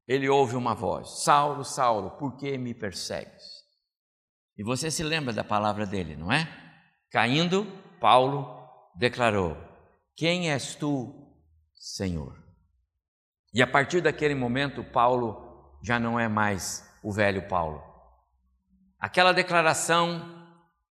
ele 0.08 0.30
ouve 0.30 0.56
uma 0.56 0.74
voz: 0.74 1.24
Saulo, 1.24 1.64
Saulo, 1.64 2.12
por 2.18 2.38
que 2.38 2.58
me 2.58 2.74
persegues? 2.74 3.44
E 4.58 4.64
você 4.64 4.92
se 4.92 5.04
lembra 5.04 5.34
da 5.34 5.44
palavra 5.44 5.86
dele, 5.86 6.16
não 6.16 6.32
é? 6.32 6.48
Caindo, 7.12 7.66
Paulo 8.00 8.48
declarou: 8.96 9.58
Quem 10.16 10.52
és 10.52 10.76
tu, 10.76 11.14
Senhor? 11.76 12.38
E 13.54 13.62
a 13.62 13.68
partir 13.68 14.02
daquele 14.02 14.36
momento, 14.36 14.84
Paulo 14.84 15.78
já 15.84 16.00
não 16.00 16.20
é 16.20 16.28
mais 16.28 16.88
o 17.04 17.12
velho 17.12 17.48
Paulo. 17.48 17.82
Aquela 19.00 19.32
declaração 19.32 20.39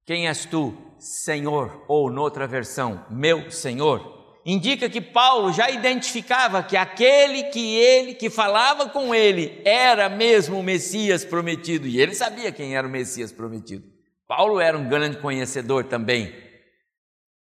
quem 0.08 0.26
és 0.26 0.46
tu, 0.46 0.74
Senhor? 0.98 1.84
Ou 1.86 2.10
noutra 2.10 2.46
versão, 2.46 3.04
meu 3.10 3.50
Senhor? 3.50 4.40
Indica 4.42 4.88
que 4.88 5.02
Paulo 5.02 5.52
já 5.52 5.68
identificava 5.68 6.62
que 6.62 6.78
aquele 6.78 7.42
que 7.50 7.76
ele, 7.76 8.14
que 8.14 8.30
falava 8.30 8.88
com 8.88 9.14
ele, 9.14 9.60
era 9.66 10.08
mesmo 10.08 10.58
o 10.58 10.62
Messias 10.62 11.26
prometido, 11.26 11.86
e 11.86 12.00
ele 12.00 12.14
sabia 12.14 12.50
quem 12.50 12.74
era 12.74 12.86
o 12.86 12.90
Messias 12.90 13.30
prometido. 13.30 13.84
Paulo 14.26 14.58
era 14.58 14.78
um 14.78 14.88
grande 14.88 15.18
conhecedor 15.18 15.84
também 15.84 16.34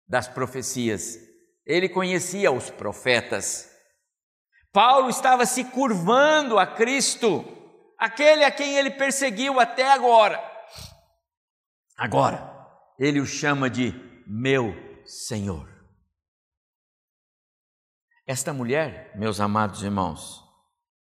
das 0.05 0.27
profecias. 0.27 1.17
Ele 1.65 1.87
conhecia 1.87 2.51
os 2.51 2.69
profetas. 2.69 3.71
Paulo 4.73 5.09
estava 5.09 5.45
se 5.45 5.63
curvando 5.63 6.59
a 6.59 6.67
Cristo, 6.67 7.45
aquele 7.97 8.43
a 8.43 8.51
quem 8.51 8.75
ele 8.75 8.91
perseguiu 8.91 9.57
até 9.57 9.89
agora. 9.89 10.43
Agora, 11.97 12.56
ele 12.97 13.19
o 13.19 13.25
chama 13.25 13.69
de 13.69 13.93
meu 14.25 14.73
Senhor. 15.05 15.69
Esta 18.25 18.53
mulher, 18.53 19.13
meus 19.15 19.39
amados 19.39 19.83
irmãos, 19.83 20.43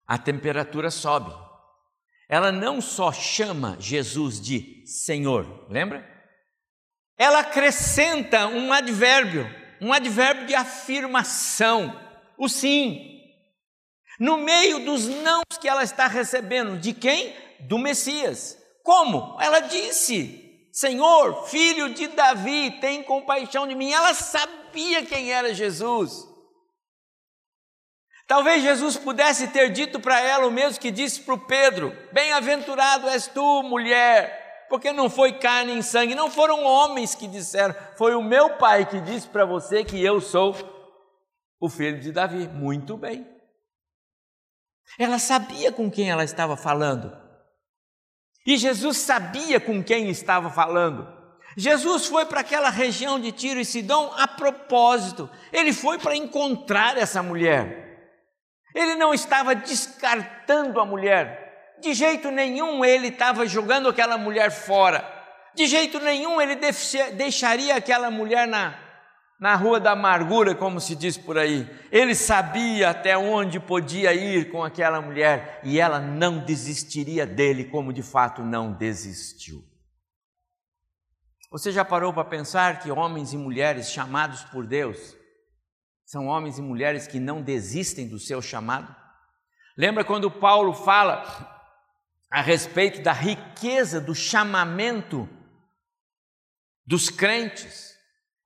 a 0.07 0.17
temperatura 0.17 0.91
sobe. 0.91 1.33
Ela 2.29 2.51
não 2.51 2.81
só 2.81 3.13
chama 3.13 3.77
Jesus 3.79 4.41
de 4.41 4.87
Senhor, 4.87 5.67
lembra? 5.71 6.09
Ela 7.19 7.41
acrescenta 7.41 8.47
um 8.47 8.73
advérbio, 8.73 9.45
um 9.81 9.93
advérbio 9.93 10.47
de 10.47 10.55
afirmação, 10.55 12.01
o 12.39 12.49
sim. 12.49 13.21
No 14.19 14.39
meio 14.39 14.85
dos 14.85 15.07
não 15.07 15.43
que 15.61 15.69
ela 15.69 15.83
está 15.83 16.07
recebendo, 16.07 16.79
de 16.79 16.95
quem? 16.95 17.37
Do 17.61 17.79
Messias. 17.79 18.57
Como? 18.83 19.39
Ela 19.41 19.61
disse: 19.61 20.42
Senhor, 20.73 21.47
filho 21.49 21.93
de 21.93 22.09
Davi, 22.09 22.81
tem 22.81 23.03
compaixão 23.03 23.69
de 23.69 23.75
mim. 23.75 23.93
Ela 23.93 24.15
sabia 24.15 25.05
quem 25.05 25.31
era 25.31 25.53
Jesus. 25.53 26.27
Talvez 28.27 28.63
Jesus 28.63 28.97
pudesse 28.97 29.49
ter 29.49 29.71
dito 29.71 30.01
para 30.01 30.19
ela 30.19 30.47
o 30.47 30.51
mesmo 30.51 30.81
que 30.81 30.91
disse 30.91 31.21
para 31.21 31.35
o 31.35 31.47
Pedro: 31.47 31.95
Bem-aventurado 32.13 33.07
és 33.07 33.27
tu, 33.27 33.63
mulher, 33.63 34.67
porque 34.71 34.91
não 34.91 35.11
foi 35.11 35.39
carne 35.39 35.79
e 35.79 35.83
sangue, 35.83 36.15
não 36.15 36.31
foram 36.31 36.65
homens 36.65 37.15
que 37.15 37.29
disseram, 37.29 37.75
foi 37.99 38.15
o 38.15 38.23
meu 38.23 38.57
pai 38.57 38.89
que 38.89 38.99
disse 39.03 39.29
para 39.29 39.45
você 39.45 39.85
que 39.85 40.03
eu 40.03 40.23
sou 40.23 40.57
o 41.61 41.69
filho 41.69 42.01
de 42.01 42.11
Davi. 42.11 42.49
Muito 42.49 42.97
bem. 42.97 43.31
Ela 44.99 45.19
sabia 45.19 45.71
com 45.71 45.91
quem 45.91 46.11
ela 46.11 46.25
estava 46.25 46.57
falando. 46.57 47.15
E 48.47 48.57
Jesus 48.57 48.99
sabia 48.99 49.61
com 49.61 49.83
quem 49.83 50.09
estava 50.11 50.51
falando. 50.51 51.07
Jesus 51.57 52.07
foi 52.07 52.25
para 52.25 52.41
aquela 52.41 52.71
região 52.71 53.21
de 53.21 53.31
Tiro 53.31 53.61
e 53.61 53.65
Sidom 53.65 54.13
a 54.17 54.27
propósito. 54.27 55.29
Ele 55.53 55.73
foi 55.73 55.99
para 55.99 56.17
encontrar 56.17 56.97
essa 56.97 57.23
mulher. 57.23 57.83
Ele 58.75 58.95
não 58.95 59.13
estava 59.13 59.55
descartando 59.55 60.81
a 60.81 60.87
mulher. 60.87 61.77
De 61.81 61.93
jeito 61.93 62.31
nenhum 62.31 62.85
ele 62.85 63.09
estava 63.09 63.47
jogando 63.47 63.89
aquela 63.89 64.17
mulher 64.17 64.51
fora. 64.51 65.07
De 65.55 65.67
jeito 65.67 66.01
nenhum 66.01 66.41
ele 66.41 66.57
deixaria 67.15 67.77
aquela 67.77 68.11
mulher 68.11 68.49
na, 68.49 68.75
na 69.43 69.57
rua 69.57 69.81
da 69.81 69.91
amargura, 69.91 70.55
como 70.55 70.81
se 70.81 70.95
diz 70.95 71.19
por 71.19 71.37
aí. 71.37 71.69
Ele 71.91 72.15
sabia 72.15 72.91
até 72.91 73.19
onde 73.19 73.59
podia 73.59 74.15
ir 74.15 74.53
com 74.53 74.63
aquela 74.63 75.01
mulher 75.01 75.61
e 75.65 75.81
ela 75.81 75.99
não 75.99 76.39
desistiria 76.45 77.27
dele, 77.27 77.65
como 77.65 77.93
de 77.93 78.05
fato 78.05 78.41
não 78.45 78.73
desistiu. 78.73 79.69
Você 81.51 81.73
já 81.73 81.85
parou 81.85 82.15
para 82.15 82.25
pensar 82.25 82.79
que 82.79 82.93
homens 82.93 83.33
e 83.33 83.37
mulheres 83.37 83.91
chamados 83.91 84.45
por 84.45 84.65
Deus 84.65 85.17
são 86.07 86.29
homens 86.29 86.59
e 86.59 86.63
mulheres 86.63 87.09
que 87.09 87.19
não 87.19 87.43
desistem 87.43 88.07
do 88.07 88.21
seu 88.21 88.41
chamado? 88.41 88.95
Lembra 89.77 90.05
quando 90.05 90.31
Paulo 90.31 90.73
fala 90.73 91.69
a 92.31 92.41
respeito 92.41 93.03
da 93.03 93.13
riqueza 93.13 94.01
do 94.01 94.15
chamamento 94.15 95.29
dos 96.87 97.11
crentes? 97.11 97.92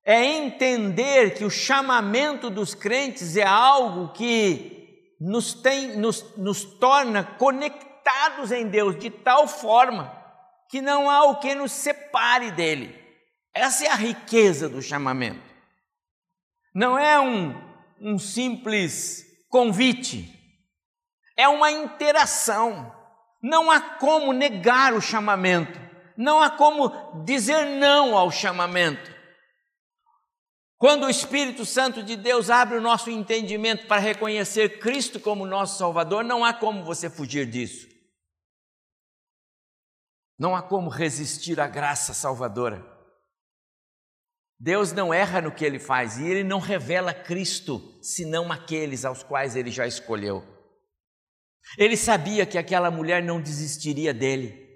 É 0.06 0.24
entender 0.24 1.34
que 1.34 1.44
o 1.44 1.50
chamamento 1.50 2.48
dos 2.48 2.74
crentes 2.74 3.36
é 3.36 3.44
algo 3.44 4.12
que 4.12 4.76
nos, 5.20 5.52
tem, 5.52 5.96
nos, 5.96 6.36
nos 6.36 6.64
torna 6.64 7.24
conectados 7.24 8.52
em 8.52 8.68
Deus 8.68 8.96
de 8.96 9.10
tal 9.10 9.48
forma 9.48 10.16
que 10.68 10.80
não 10.80 11.10
há 11.10 11.24
o 11.24 11.40
que 11.40 11.54
nos 11.54 11.72
separe 11.72 12.50
dele. 12.52 12.94
Essa 13.52 13.86
é 13.86 13.88
a 13.88 13.94
riqueza 13.94 14.68
do 14.68 14.82
chamamento. 14.82 15.42
Não 16.74 16.98
é 16.98 17.18
um, 17.18 17.54
um 18.00 18.18
simples 18.18 19.24
convite, 19.48 20.30
é 21.36 21.48
uma 21.48 21.70
interação. 21.70 22.94
Não 23.42 23.70
há 23.70 23.80
como 23.80 24.32
negar 24.32 24.92
o 24.92 25.00
chamamento, 25.00 25.80
não 26.16 26.42
há 26.42 26.50
como 26.50 27.24
dizer 27.24 27.64
não 27.78 28.16
ao 28.16 28.30
chamamento. 28.30 29.15
Quando 30.78 31.04
o 31.04 31.10
Espírito 31.10 31.64
Santo 31.64 32.02
de 32.02 32.16
Deus 32.16 32.50
abre 32.50 32.76
o 32.76 32.82
nosso 32.82 33.10
entendimento 33.10 33.86
para 33.86 34.00
reconhecer 34.00 34.78
Cristo 34.78 35.18
como 35.18 35.46
nosso 35.46 35.78
Salvador, 35.78 36.22
não 36.22 36.44
há 36.44 36.52
como 36.52 36.84
você 36.84 37.08
fugir 37.08 37.46
disso. 37.46 37.88
Não 40.38 40.54
há 40.54 40.62
como 40.62 40.90
resistir 40.90 41.58
à 41.58 41.66
graça 41.66 42.12
salvadora. 42.12 42.84
Deus 44.58 44.92
não 44.92 45.12
erra 45.12 45.40
no 45.40 45.52
que 45.52 45.64
ele 45.64 45.78
faz 45.78 46.18
e 46.18 46.26
ele 46.26 46.44
não 46.44 46.58
revela 46.58 47.14
Cristo, 47.14 47.98
senão 48.02 48.52
aqueles 48.52 49.04
aos 49.04 49.22
quais 49.22 49.56
ele 49.56 49.70
já 49.70 49.86
escolheu. 49.86 50.44
Ele 51.78 51.96
sabia 51.96 52.44
que 52.44 52.58
aquela 52.58 52.90
mulher 52.90 53.22
não 53.22 53.40
desistiria 53.40 54.12
dele. 54.12 54.66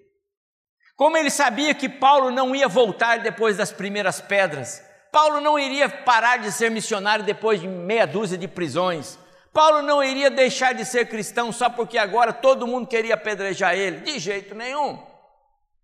Como 0.96 1.16
ele 1.16 1.30
sabia 1.30 1.74
que 1.74 1.88
Paulo 1.88 2.30
não 2.30 2.54
ia 2.54 2.68
voltar 2.68 3.18
depois 3.18 3.56
das 3.56 3.72
primeiras 3.72 4.20
pedras, 4.20 4.82
Paulo 5.12 5.40
não 5.40 5.58
iria 5.58 5.88
parar 5.88 6.38
de 6.38 6.52
ser 6.52 6.70
missionário 6.70 7.24
depois 7.24 7.60
de 7.60 7.66
meia 7.66 8.06
dúzia 8.06 8.38
de 8.38 8.46
prisões. 8.46 9.18
Paulo 9.52 9.82
não 9.82 10.02
iria 10.02 10.30
deixar 10.30 10.72
de 10.72 10.84
ser 10.84 11.08
cristão 11.08 11.50
só 11.50 11.68
porque 11.68 11.98
agora 11.98 12.32
todo 12.32 12.66
mundo 12.66 12.86
queria 12.86 13.14
apedrejar 13.14 13.74
ele, 13.74 14.00
de 14.00 14.18
jeito 14.18 14.54
nenhum. 14.54 15.04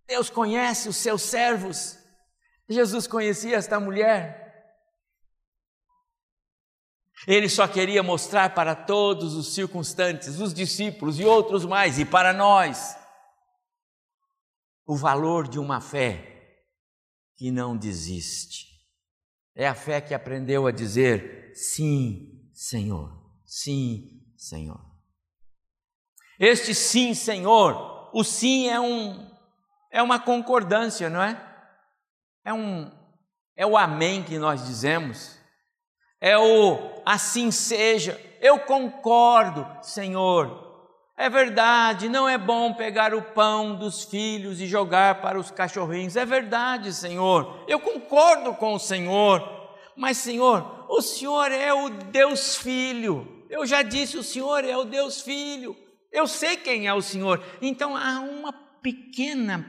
Deus 0.06 0.30
conhece 0.30 0.88
os 0.88 0.96
seus 0.96 1.22
servos. 1.22 1.98
Jesus 2.68 3.06
conhecia 3.06 3.56
esta 3.56 3.80
mulher. 3.80 4.46
Ele 7.26 7.48
só 7.48 7.66
queria 7.66 8.02
mostrar 8.02 8.54
para 8.54 8.74
todos 8.74 9.34
os 9.34 9.54
circunstantes, 9.54 10.38
os 10.38 10.54
discípulos 10.54 11.18
e 11.18 11.24
outros 11.24 11.64
mais, 11.64 11.98
e 11.98 12.04
para 12.04 12.32
nós, 12.32 12.96
o 14.86 14.94
valor 14.94 15.48
de 15.48 15.58
uma 15.58 15.80
fé 15.80 16.62
que 17.36 17.50
não 17.50 17.76
desiste. 17.76 18.75
É 19.56 19.66
a 19.66 19.74
fé 19.74 20.02
que 20.02 20.12
aprendeu 20.12 20.66
a 20.66 20.70
dizer 20.70 21.52
sim, 21.54 22.46
Senhor, 22.52 23.10
sim, 23.46 24.22
Senhor. 24.36 24.78
Este 26.38 26.74
sim, 26.74 27.14
Senhor, 27.14 28.10
o 28.12 28.22
sim 28.22 28.68
é 28.68 28.78
um 28.78 29.34
é 29.90 30.02
uma 30.02 30.20
concordância, 30.20 31.08
não 31.08 31.22
é? 31.22 31.42
É 32.44 32.52
um 32.52 32.92
é 33.56 33.66
o 33.66 33.78
amém 33.78 34.22
que 34.22 34.38
nós 34.38 34.66
dizemos. 34.66 35.38
É 36.20 36.36
o 36.36 37.02
assim 37.06 37.50
seja. 37.50 38.20
Eu 38.42 38.60
concordo, 38.60 39.66
Senhor. 39.82 40.65
É 41.16 41.30
verdade, 41.30 42.10
não 42.10 42.28
é 42.28 42.36
bom 42.36 42.74
pegar 42.74 43.14
o 43.14 43.22
pão 43.22 43.74
dos 43.74 44.04
filhos 44.04 44.60
e 44.60 44.66
jogar 44.66 45.22
para 45.22 45.38
os 45.38 45.50
cachorrinhos. 45.50 46.14
É 46.14 46.26
verdade, 46.26 46.92
Senhor. 46.92 47.64
Eu 47.66 47.80
concordo 47.80 48.52
com 48.54 48.74
o 48.74 48.78
Senhor. 48.78 49.42
Mas, 49.96 50.18
Senhor, 50.18 50.84
o 50.90 51.00
Senhor 51.00 51.50
é 51.50 51.72
o 51.72 51.88
Deus 51.88 52.56
Filho. 52.56 53.44
Eu 53.48 53.64
já 53.64 53.80
disse, 53.80 54.18
o 54.18 54.22
Senhor 54.22 54.62
é 54.62 54.76
o 54.76 54.84
Deus 54.84 55.22
Filho. 55.22 55.74
Eu 56.12 56.26
sei 56.26 56.56
quem 56.56 56.86
é 56.86 56.92
o 56.92 57.00
Senhor. 57.00 57.42
Então 57.62 57.96
há 57.96 58.20
uma 58.20 58.52
pequena 58.82 59.66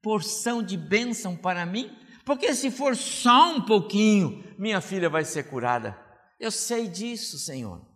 porção 0.00 0.62
de 0.62 0.76
bênção 0.76 1.36
para 1.36 1.66
mim? 1.66 1.90
Porque 2.24 2.54
se 2.54 2.70
for 2.70 2.94
só 2.94 3.50
um 3.54 3.60
pouquinho, 3.60 4.44
minha 4.56 4.80
filha 4.80 5.10
vai 5.10 5.24
ser 5.24 5.44
curada. 5.44 5.98
Eu 6.38 6.50
sei 6.50 6.86
disso, 6.86 7.38
Senhor. 7.38 7.95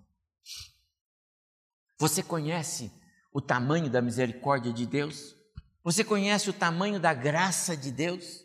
Você 2.00 2.22
conhece 2.22 2.90
o 3.30 3.42
tamanho 3.42 3.90
da 3.90 4.00
misericórdia 4.00 4.72
de 4.72 4.86
Deus? 4.86 5.36
Você 5.84 6.02
conhece 6.02 6.48
o 6.48 6.52
tamanho 6.52 6.98
da 6.98 7.12
graça 7.12 7.76
de 7.76 7.90
Deus? 7.90 8.40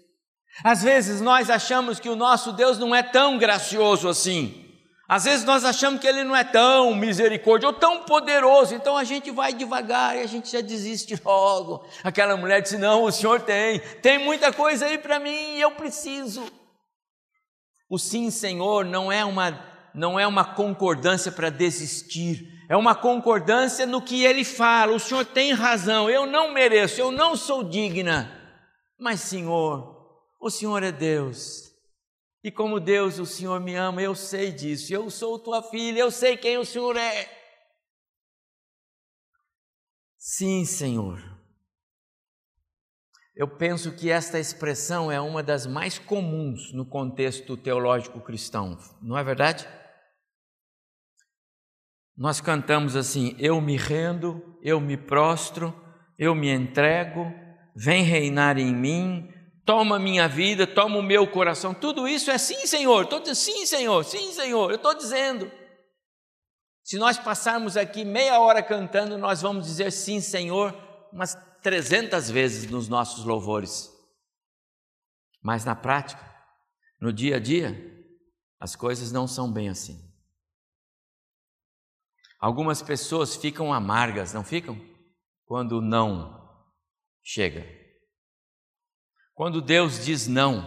Às 0.62 0.84
vezes 0.84 1.22
nós 1.22 1.50
achamos 1.50 1.98
que 1.98 2.10
o 2.10 2.18
nosso 2.18 2.52
Deus 2.52 2.78
não 2.78 2.94
é 2.94 3.02
tão 3.02 3.38
gracioso 3.38 4.10
assim. 4.10 4.62
Às 5.08 5.24
vezes 5.24 5.46
nós 5.46 5.64
achamos 5.64 6.02
que 6.02 6.08
ele 6.08 6.26
não 6.26 6.36
é 6.36 6.44
tão 6.44 6.94
misericordioso, 6.96 7.78
tão 7.78 8.04
poderoso, 8.04 8.76
então 8.76 8.98
a 8.98 9.06
gente 9.06 9.32
vai 9.32 9.54
devagar 9.54 10.18
e 10.18 10.22
a 10.22 10.28
gente 10.28 10.52
já 10.52 10.60
desiste 10.60 11.18
logo. 11.24 11.88
Aquela 12.04 12.36
mulher 12.36 12.62
disse: 12.62 12.78
Não, 12.78 13.04
o 13.04 13.12
senhor 13.12 13.40
tem, 13.42 13.80
tem 14.02 14.18
muita 14.18 14.52
coisa 14.52 14.86
aí 14.86 14.98
para 14.98 15.18
mim 15.18 15.56
e 15.56 15.62
eu 15.62 15.72
preciso. 15.72 16.44
O 17.90 17.98
sim, 17.98 18.30
Senhor, 18.32 18.84
não 18.84 19.10
é 19.12 19.24
uma, 19.24 19.64
não 19.94 20.20
é 20.20 20.28
uma 20.28 20.44
concordância 20.44 21.32
para 21.32 21.52
desistir, 21.52 22.55
é 22.68 22.76
uma 22.76 22.96
concordância 22.96 23.86
no 23.86 24.02
que 24.02 24.24
ele 24.24 24.44
fala. 24.44 24.94
O 24.94 25.00
senhor 25.00 25.26
tem 25.26 25.54
razão, 25.54 26.10
eu 26.10 26.26
não 26.26 26.54
mereço, 26.54 27.00
eu 27.00 27.12
não 27.12 27.36
sou 27.36 27.64
digna, 27.64 28.32
mas, 29.00 29.22
Senhor, 29.22 29.96
o 30.40 30.50
senhor 30.50 30.84
é 30.84 30.92
Deus 30.92 31.66
e 32.46 32.52
como 32.52 32.80
Deus, 32.80 33.18
o 33.18 33.26
Senhor 33.26 33.60
me 33.60 33.74
ama, 33.74 34.04
eu 34.04 34.14
sei 34.14 34.52
disso. 34.52 34.94
Eu 34.94 35.10
sou 35.10 35.40
tua 35.40 35.64
filha, 35.64 36.02
eu 36.02 36.12
sei 36.12 36.38
quem 36.38 36.60
o 36.60 36.64
Senhor 36.64 36.96
é. 36.96 37.28
Sim, 40.16 40.64
Senhor. 40.64 41.20
Eu 43.36 43.48
penso 43.48 43.96
que 43.96 44.12
esta 44.12 44.38
expressão 44.38 45.12
é 45.12 45.20
uma 45.20 45.42
das 45.42 45.66
mais 45.66 45.98
comuns 45.98 46.72
no 46.72 46.86
contexto 46.86 47.58
teológico 47.58 48.22
cristão, 48.22 48.78
não 49.02 49.18
é 49.18 49.24
verdade? 49.24 49.68
Nós 52.18 52.40
cantamos 52.40 52.96
assim: 52.96 53.36
Eu 53.38 53.60
me 53.60 53.76
rendo, 53.78 54.58
eu 54.62 54.80
me 54.80 54.96
prostro, 54.96 55.74
eu 56.18 56.34
me 56.34 56.50
entrego, 56.50 57.32
vem 57.76 58.04
reinar 58.04 58.58
em 58.58 58.74
mim, 58.74 59.30
toma 59.66 60.00
minha 60.00 60.28
vida, 60.28 60.66
toma 60.66 60.98
o 60.98 61.04
meu 61.04 61.28
coração. 61.28 61.74
Tudo 61.74 62.08
isso 62.08 62.32
é 62.32 62.38
sim, 62.38 62.66
Senhor. 62.66 63.04
Estou 63.04 63.20
dizendo 63.20 63.36
sim, 63.36 63.66
Senhor, 63.66 64.04
sim, 64.06 64.32
Senhor. 64.32 64.70
Eu 64.70 64.78
estou 64.78 64.96
dizendo. 64.96 65.52
Se 66.84 66.98
nós 66.98 67.18
passarmos 67.18 67.76
aqui 67.76 68.06
meia 68.06 68.40
hora 68.40 68.62
cantando, 68.62 69.18
nós 69.18 69.42
vamos 69.42 69.66
dizer 69.66 69.92
sim, 69.92 70.22
Senhor, 70.22 70.74
umas 71.12 71.36
300 71.64 72.30
vezes 72.30 72.70
nos 72.70 72.88
nossos 72.88 73.26
louvores. 73.26 73.92
Mas 75.42 75.66
na 75.66 75.76
prática, 75.76 76.24
no 77.02 77.12
dia 77.12 77.38
a 77.38 77.40
dia, 77.40 77.76
as 78.60 78.76
coisas 78.76 79.12
não 79.12 79.28
são 79.28 79.52
bem 79.52 79.68
assim. 79.68 80.05
Algumas 82.46 82.80
pessoas 82.80 83.36
ficam 83.36 83.74
amargas, 83.74 84.32
não 84.32 84.44
ficam? 84.44 84.80
Quando 85.48 85.82
não 85.82 86.64
chega. 87.24 87.66
Quando 89.34 89.64
Deus 89.64 90.06
diz 90.06 90.28
não, 90.28 90.64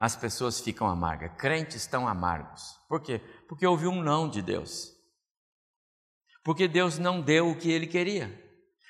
as 0.00 0.16
pessoas 0.16 0.58
ficam 0.58 0.88
amargas. 0.88 1.36
Crentes 1.36 1.76
estão 1.76 2.08
amargos. 2.08 2.62
Por 2.88 3.02
quê? 3.02 3.18
Porque 3.46 3.66
houve 3.66 3.86
um 3.86 4.02
não 4.02 4.26
de 4.26 4.40
Deus. 4.40 4.90
Porque 6.42 6.66
Deus 6.66 6.96
não 6.96 7.20
deu 7.20 7.50
o 7.50 7.58
que 7.58 7.70
ele 7.70 7.86
queria. 7.86 8.32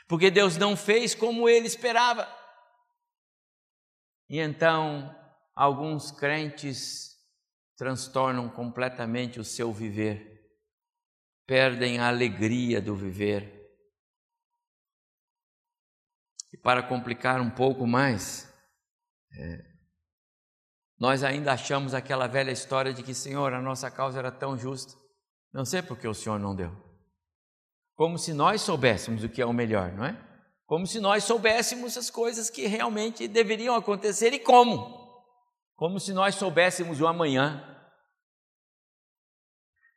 Porque 0.06 0.30
Deus 0.30 0.56
não 0.56 0.76
fez 0.76 1.12
como 1.12 1.48
ele 1.48 1.66
esperava. 1.66 2.32
E 4.28 4.38
então, 4.38 5.12
alguns 5.56 6.12
crentes 6.12 7.16
transtornam 7.76 8.48
completamente 8.48 9.40
o 9.40 9.44
seu 9.44 9.72
viver, 9.72 10.39
perdem 11.50 11.98
a 11.98 12.06
alegria 12.06 12.80
do 12.80 12.94
viver. 12.94 13.68
E 16.52 16.56
para 16.56 16.80
complicar 16.80 17.40
um 17.40 17.50
pouco 17.50 17.88
mais, 17.88 18.48
é, 19.36 19.58
nós 20.96 21.24
ainda 21.24 21.52
achamos 21.52 21.92
aquela 21.92 22.28
velha 22.28 22.52
história 22.52 22.94
de 22.94 23.02
que, 23.02 23.12
Senhor, 23.12 23.52
a 23.52 23.60
nossa 23.60 23.90
causa 23.90 24.20
era 24.20 24.30
tão 24.30 24.56
justa, 24.56 24.94
não 25.52 25.64
sei 25.64 25.82
por 25.82 25.98
que 25.98 26.06
o 26.06 26.14
Senhor 26.14 26.38
não 26.38 26.54
deu. 26.54 26.70
Como 27.96 28.16
se 28.16 28.32
nós 28.32 28.60
soubéssemos 28.60 29.24
o 29.24 29.28
que 29.28 29.42
é 29.42 29.46
o 29.46 29.52
melhor, 29.52 29.90
não 29.90 30.04
é? 30.04 30.16
Como 30.66 30.86
se 30.86 31.00
nós 31.00 31.24
soubéssemos 31.24 31.96
as 31.96 32.10
coisas 32.10 32.48
que 32.48 32.68
realmente 32.68 33.26
deveriam 33.26 33.74
acontecer 33.74 34.32
e 34.32 34.38
como. 34.38 35.00
Como 35.74 35.98
se 35.98 36.12
nós 36.12 36.36
soubéssemos 36.36 37.00
o 37.00 37.08
amanhã. 37.08 37.69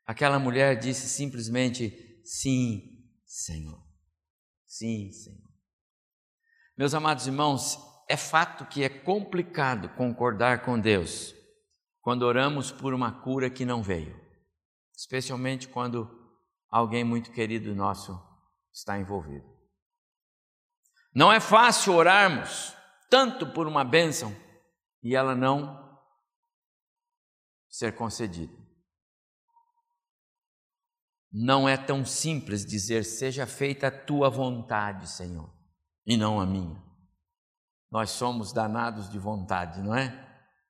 Aquela 0.06 0.40
mulher 0.40 0.78
disse 0.78 1.08
simplesmente: 1.08 2.22
Sim, 2.24 2.82
Senhor. 3.26 3.82
Sim, 4.66 5.12
Senhor. 5.12 5.54
Meus 6.78 6.94
amados 6.94 7.28
irmãos, 7.28 7.78
é 8.10 8.18
fato 8.18 8.66
que 8.66 8.84
é 8.84 8.90
complicado 8.90 9.90
concordar 9.96 10.64
com 10.64 10.80
Deus 10.80 11.34
quando 12.02 12.24
oramos 12.24 12.72
por 12.72 12.94
uma 12.94 13.12
cura 13.22 13.50
que 13.50 13.66
não 13.66 13.82
veio, 13.82 14.20
especialmente 14.96 15.68
quando 15.68 16.10
alguém 16.70 17.04
muito 17.04 17.32
querido 17.32 17.74
nosso 17.74 18.20
está 18.74 19.00
envolvido. 19.00 19.48
Não 21.16 21.32
é 21.32 21.40
fácil 21.40 21.94
orarmos 21.94 22.76
tanto 23.10 23.46
por 23.54 23.68
uma 23.68 23.84
bênção 23.84 24.36
e 25.04 25.16
ela 25.16 25.36
não 25.36 26.02
ser 27.70 27.96
concedida. 27.96 28.63
Não 31.34 31.68
é 31.68 31.76
tão 31.76 32.06
simples 32.06 32.64
dizer: 32.64 33.04
seja 33.04 33.48
feita 33.48 33.88
a 33.88 33.92
tua 33.92 34.30
vontade, 34.30 35.10
Senhor, 35.10 35.52
e 36.06 36.16
não 36.16 36.40
a 36.40 36.46
minha. 36.46 36.80
Nós 37.92 38.12
somos 38.12 38.54
danados 38.54 39.10
de 39.10 39.18
vontade, 39.18 39.82
não 39.82 39.96
é? 39.96 40.20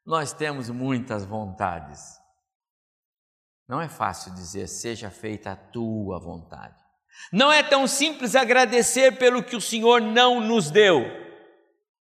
Nós 0.05 0.31
temos 0.31 0.69
muitas 0.69 1.25
vontades. 1.25 2.17
Não 3.67 3.81
é 3.81 3.89
fácil 3.89 4.33
dizer: 4.33 4.67
seja 4.67 5.09
feita 5.09 5.51
a 5.51 5.55
tua 5.55 6.17
vontade. 6.19 6.81
Não 7.31 7.51
é 7.51 7.61
tão 7.61 7.85
simples 7.85 8.35
agradecer 8.35 9.17
pelo 9.17 9.43
que 9.43 9.55
o 9.55 9.61
Senhor 9.61 10.01
não 10.01 10.39
nos 10.39 10.71
deu. 10.71 11.01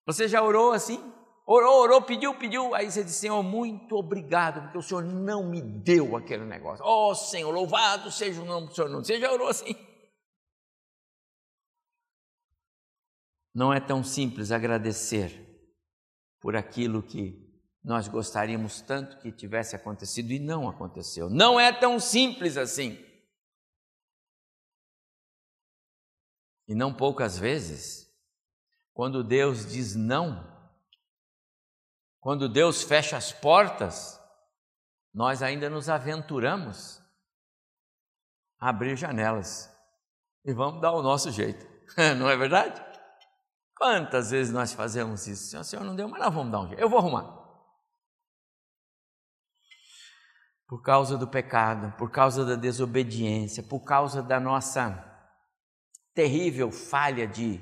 Você 0.06 0.28
já 0.28 0.42
orou 0.42 0.72
assim? 0.72 1.00
Orou, 1.52 1.82
orou, 1.82 2.00
pediu, 2.00 2.38
pediu. 2.38 2.76
Aí 2.76 2.92
você 2.92 3.04
disse: 3.04 3.22
Senhor, 3.22 3.42
muito 3.42 3.96
obrigado, 3.96 4.62
porque 4.62 4.78
o 4.78 4.84
Senhor 4.84 5.04
não 5.04 5.50
me 5.50 5.60
deu 5.60 6.16
aquele 6.16 6.46
negócio. 6.46 6.86
Oh, 6.86 7.16
Senhor, 7.16 7.52
louvado 7.52 8.12
seja 8.12 8.40
o 8.40 8.46
nome 8.46 8.68
do 8.68 8.76
Senhor. 8.76 8.92
Você 8.92 9.20
já 9.20 9.32
orou 9.32 9.48
assim? 9.48 9.74
Não 13.52 13.74
é 13.74 13.80
tão 13.80 14.04
simples 14.04 14.52
agradecer 14.52 15.44
por 16.40 16.56
aquilo 16.56 17.02
que 17.02 17.52
nós 17.84 18.08
gostaríamos 18.08 18.82
tanto 18.82 19.18
que 19.18 19.32
tivesse 19.32 19.76
acontecido 19.76 20.30
e 20.30 20.38
não 20.38 20.70
aconteceu. 20.70 21.32
Não 21.32 21.60
é 21.60 21.74
tão 21.74 22.00
simples 22.00 22.58
assim. 22.58 23.04
E 26.68 26.76
não 26.76 26.94
poucas 26.94 27.40
vezes, 27.40 28.08
quando 28.94 29.24
Deus 29.24 29.66
diz 29.66 29.96
não, 29.96 30.59
quando 32.20 32.50
Deus 32.50 32.84
fecha 32.84 33.18
as 33.18 33.32
portas, 33.32 34.20
nós 35.14 35.42
ainda 35.42 35.70
nos 35.70 35.90
aventuramos 35.90 37.02
a 38.60 38.70
abrir 38.70 38.96
janelas 38.96 39.70
e 40.46 40.54
vamos 40.54 40.82
dar 40.82 40.92
o 40.92 41.02
nosso 41.02 41.32
jeito, 41.32 41.66
não 42.18 42.30
é 42.30 42.36
verdade? 42.36 42.84
Quantas 43.76 44.32
vezes 44.32 44.52
nós 44.52 44.74
fazemos 44.74 45.26
isso? 45.26 45.58
O 45.58 45.64
Senhor 45.64 45.84
não 45.84 45.96
deu, 45.96 46.10
mas 46.10 46.20
nós 46.20 46.34
vamos 46.34 46.52
dar 46.52 46.62
um 46.62 46.68
jeito, 46.68 46.82
eu 46.82 46.90
vou 46.90 47.00
arrumar. 47.00 47.40
Por 50.68 50.82
causa 50.82 51.18
do 51.18 51.28
pecado, 51.28 51.96
por 51.98 52.12
causa 52.12 52.46
da 52.46 52.56
desobediência, 52.56 53.64
por 53.64 53.80
causa 53.80 54.22
da 54.22 54.40
nossa 54.40 55.06
terrível 56.14 56.72
falha 56.72 57.26
de, 57.26 57.58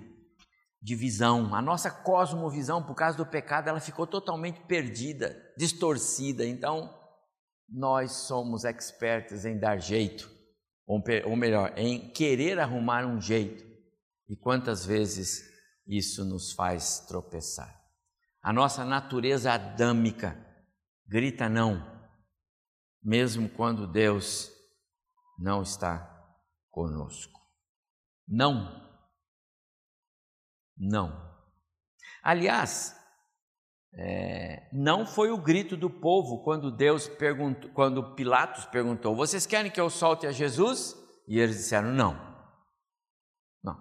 de 0.88 0.96
visão. 0.96 1.54
A 1.54 1.62
nossa 1.62 1.92
cosmovisão, 1.92 2.82
por 2.82 2.96
causa 2.96 3.18
do 3.18 3.26
pecado, 3.26 3.68
ela 3.68 3.82
ficou 3.82 4.08
totalmente 4.08 4.62
perdida, 4.62 5.38
distorcida. 5.58 6.46
Então, 6.46 6.98
nós 7.68 8.14
somos 8.14 8.64
expertos 8.64 9.44
em 9.44 9.60
dar 9.60 9.80
jeito, 9.80 10.32
ou 10.86 11.36
melhor, 11.36 11.78
em 11.78 12.10
querer 12.14 12.58
arrumar 12.58 13.06
um 13.06 13.20
jeito. 13.20 13.66
E 14.30 14.38
quantas 14.38 14.86
vezes 14.86 15.44
isso 15.86 16.24
nos 16.24 16.54
faz 16.54 17.02
tropeçar? 17.02 17.78
A 18.42 18.54
nossa 18.54 18.86
natureza 18.86 19.52
adâmica 19.52 20.42
grita 21.06 21.50
não, 21.50 21.86
mesmo 23.04 23.50
quando 23.50 23.86
Deus 23.86 24.50
não 25.38 25.64
está 25.64 26.10
conosco. 26.72 27.38
Não. 28.26 28.87
Não. 30.78 31.26
Aliás, 32.22 32.96
é, 33.94 34.70
não 34.72 35.06
foi 35.06 35.32
o 35.32 35.42
grito 35.42 35.76
do 35.76 35.90
povo 35.90 36.44
quando 36.44 36.70
Deus 36.70 37.08
perguntou, 37.08 37.72
quando 37.72 38.16
Pilatos 38.16 38.66
perguntou: 38.66 39.16
Vocês 39.16 39.46
querem 39.46 39.72
que 39.72 39.82
eu 39.82 39.90
solte 39.90 40.28
a 40.28 40.32
Jesus? 40.32 40.96
E 41.28 41.40
eles 41.40 41.58
disseram: 41.58 41.92
Não. 41.92 42.14
Não. 43.64 43.76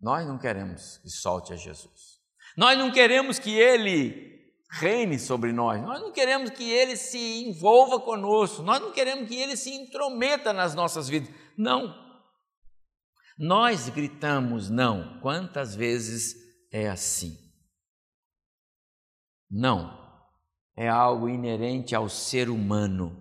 Nós 0.00 0.26
não 0.26 0.38
queremos 0.38 0.98
que 0.98 1.10
solte 1.10 1.52
a 1.52 1.56
Jesus. 1.56 2.20
Nós 2.56 2.76
não 2.76 2.90
queremos 2.90 3.38
que 3.38 3.52
ele 3.52 4.32
reine 4.72 5.18
sobre 5.18 5.52
nós. 5.52 5.80
Nós 5.82 6.00
não 6.00 6.12
queremos 6.12 6.50
que 6.50 6.70
ele 6.70 6.96
se 6.96 7.44
envolva 7.44 8.00
conosco. 8.00 8.62
Nós 8.62 8.80
não 8.80 8.92
queremos 8.92 9.28
que 9.28 9.36
ele 9.36 9.56
se 9.56 9.70
intrometa 9.70 10.52
nas 10.52 10.74
nossas 10.74 11.08
vidas. 11.08 11.30
Não. 11.56 11.94
Nós 13.38 13.88
gritamos 13.88 14.68
não. 14.70 15.20
Quantas 15.20 15.74
vezes 15.74 16.34
é 16.72 16.88
assim? 16.88 17.36
Não. 19.50 20.00
É 20.76 20.88
algo 20.88 21.28
inerente 21.28 21.94
ao 21.94 22.08
ser 22.08 22.48
humano. 22.48 23.18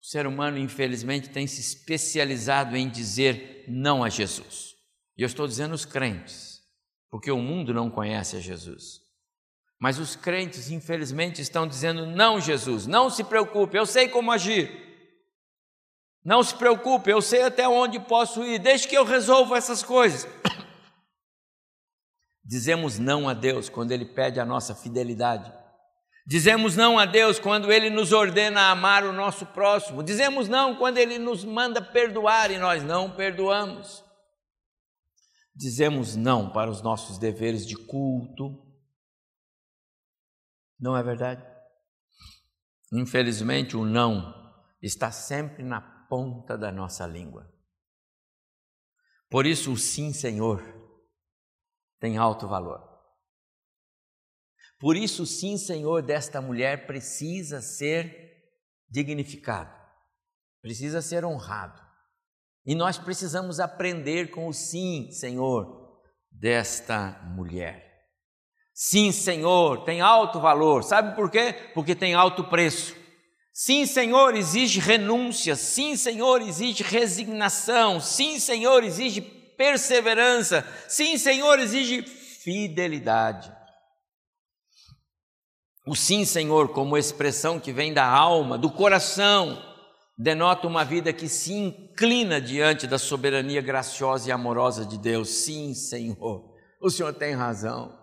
O 0.00 0.06
ser 0.06 0.26
humano, 0.26 0.58
infelizmente, 0.58 1.30
tem 1.30 1.46
se 1.46 1.60
especializado 1.60 2.76
em 2.76 2.88
dizer 2.88 3.64
não 3.68 4.04
a 4.04 4.08
Jesus. 4.08 4.74
E 5.16 5.22
eu 5.22 5.26
estou 5.26 5.46
dizendo 5.46 5.74
os 5.74 5.84
crentes, 5.84 6.60
porque 7.10 7.30
o 7.30 7.38
mundo 7.38 7.72
não 7.72 7.90
conhece 7.90 8.36
a 8.36 8.40
Jesus. 8.40 9.00
Mas 9.80 9.98
os 9.98 10.14
crentes, 10.14 10.70
infelizmente, 10.70 11.40
estão 11.40 11.66
dizendo 11.66 12.06
não, 12.06 12.40
Jesus, 12.40 12.86
não 12.86 13.10
se 13.10 13.24
preocupe, 13.24 13.76
eu 13.76 13.86
sei 13.86 14.08
como 14.08 14.30
agir. 14.30 14.83
Não 16.24 16.42
se 16.42 16.54
preocupe, 16.54 17.10
eu 17.10 17.20
sei 17.20 17.42
até 17.42 17.68
onde 17.68 18.00
posso 18.00 18.42
ir, 18.42 18.58
deixe 18.58 18.88
que 18.88 18.96
eu 18.96 19.04
resolva 19.04 19.58
essas 19.58 19.82
coisas. 19.82 20.26
Dizemos 22.42 22.98
não 22.98 23.28
a 23.28 23.34
Deus 23.34 23.68
quando 23.68 23.92
Ele 23.92 24.06
pede 24.06 24.40
a 24.40 24.44
nossa 24.44 24.74
fidelidade. 24.74 25.52
Dizemos 26.26 26.74
não 26.74 26.98
a 26.98 27.04
Deus 27.04 27.38
quando 27.38 27.70
Ele 27.70 27.90
nos 27.90 28.10
ordena 28.12 28.70
amar 28.70 29.04
o 29.04 29.12
nosso 29.12 29.44
próximo. 29.44 30.02
Dizemos 30.02 30.48
não 30.48 30.74
quando 30.76 30.96
Ele 30.96 31.18
nos 31.18 31.44
manda 31.44 31.82
perdoar 31.82 32.50
e 32.50 32.56
nós 32.56 32.82
não 32.82 33.10
perdoamos. 33.10 34.02
Dizemos 35.54 36.16
não 36.16 36.50
para 36.50 36.70
os 36.70 36.80
nossos 36.80 37.18
deveres 37.18 37.66
de 37.66 37.76
culto. 37.76 38.58
Não 40.80 40.96
é 40.96 41.02
verdade? 41.02 41.44
Infelizmente, 42.90 43.76
o 43.76 43.84
não 43.84 44.34
está 44.80 45.10
sempre 45.10 45.62
na 45.62 45.93
ponta 46.14 46.56
da 46.56 46.70
nossa 46.70 47.04
língua. 47.08 47.52
Por 49.28 49.46
isso, 49.46 49.72
o 49.72 49.76
sim, 49.76 50.12
Senhor, 50.12 50.62
tem 51.98 52.16
alto 52.16 52.46
valor. 52.46 52.80
Por 54.78 54.96
isso, 54.96 55.24
o 55.24 55.26
sim, 55.26 55.58
Senhor, 55.58 56.02
desta 56.02 56.40
mulher 56.40 56.86
precisa 56.86 57.60
ser 57.60 58.32
dignificado, 58.88 59.74
precisa 60.62 61.02
ser 61.02 61.24
honrado. 61.24 61.82
E 62.64 62.76
nós 62.76 62.96
precisamos 62.96 63.58
aprender 63.58 64.30
com 64.30 64.46
o 64.46 64.52
sim, 64.52 65.10
Senhor, 65.10 66.00
desta 66.30 67.20
mulher. 67.24 68.06
Sim, 68.72 69.10
Senhor, 69.10 69.84
tem 69.84 70.00
alto 70.00 70.40
valor. 70.40 70.84
Sabe 70.84 71.16
por 71.16 71.28
quê? 71.28 71.72
Porque 71.74 71.96
tem 71.96 72.14
alto 72.14 72.44
preço. 72.44 73.03
Sim, 73.56 73.86
Senhor, 73.86 74.34
exige 74.34 74.80
renúncia. 74.80 75.54
Sim, 75.54 75.96
Senhor, 75.96 76.42
exige 76.42 76.82
resignação. 76.82 78.00
Sim, 78.00 78.40
Senhor, 78.40 78.82
exige 78.82 79.20
perseverança. 79.20 80.66
Sim, 80.88 81.16
Senhor, 81.16 81.60
exige 81.60 82.02
fidelidade. 82.02 83.54
O 85.86 85.94
sim, 85.94 86.24
Senhor, 86.24 86.72
como 86.72 86.98
expressão 86.98 87.60
que 87.60 87.72
vem 87.72 87.94
da 87.94 88.04
alma, 88.04 88.58
do 88.58 88.72
coração, 88.72 89.62
denota 90.18 90.66
uma 90.66 90.84
vida 90.84 91.12
que 91.12 91.28
se 91.28 91.52
inclina 91.52 92.40
diante 92.40 92.88
da 92.88 92.98
soberania 92.98 93.60
graciosa 93.60 94.28
e 94.28 94.32
amorosa 94.32 94.84
de 94.84 94.98
Deus. 94.98 95.28
Sim, 95.28 95.74
Senhor, 95.74 96.52
o 96.80 96.90
Senhor 96.90 97.14
tem 97.14 97.34
razão. 97.34 97.96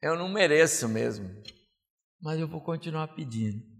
Eu 0.00 0.16
não 0.16 0.28
mereço 0.28 0.88
mesmo. 0.88 1.28
mas 2.22 2.38
eu 2.38 2.46
vou 2.46 2.60
continuar 2.60 3.08
pedindo. 3.08 3.77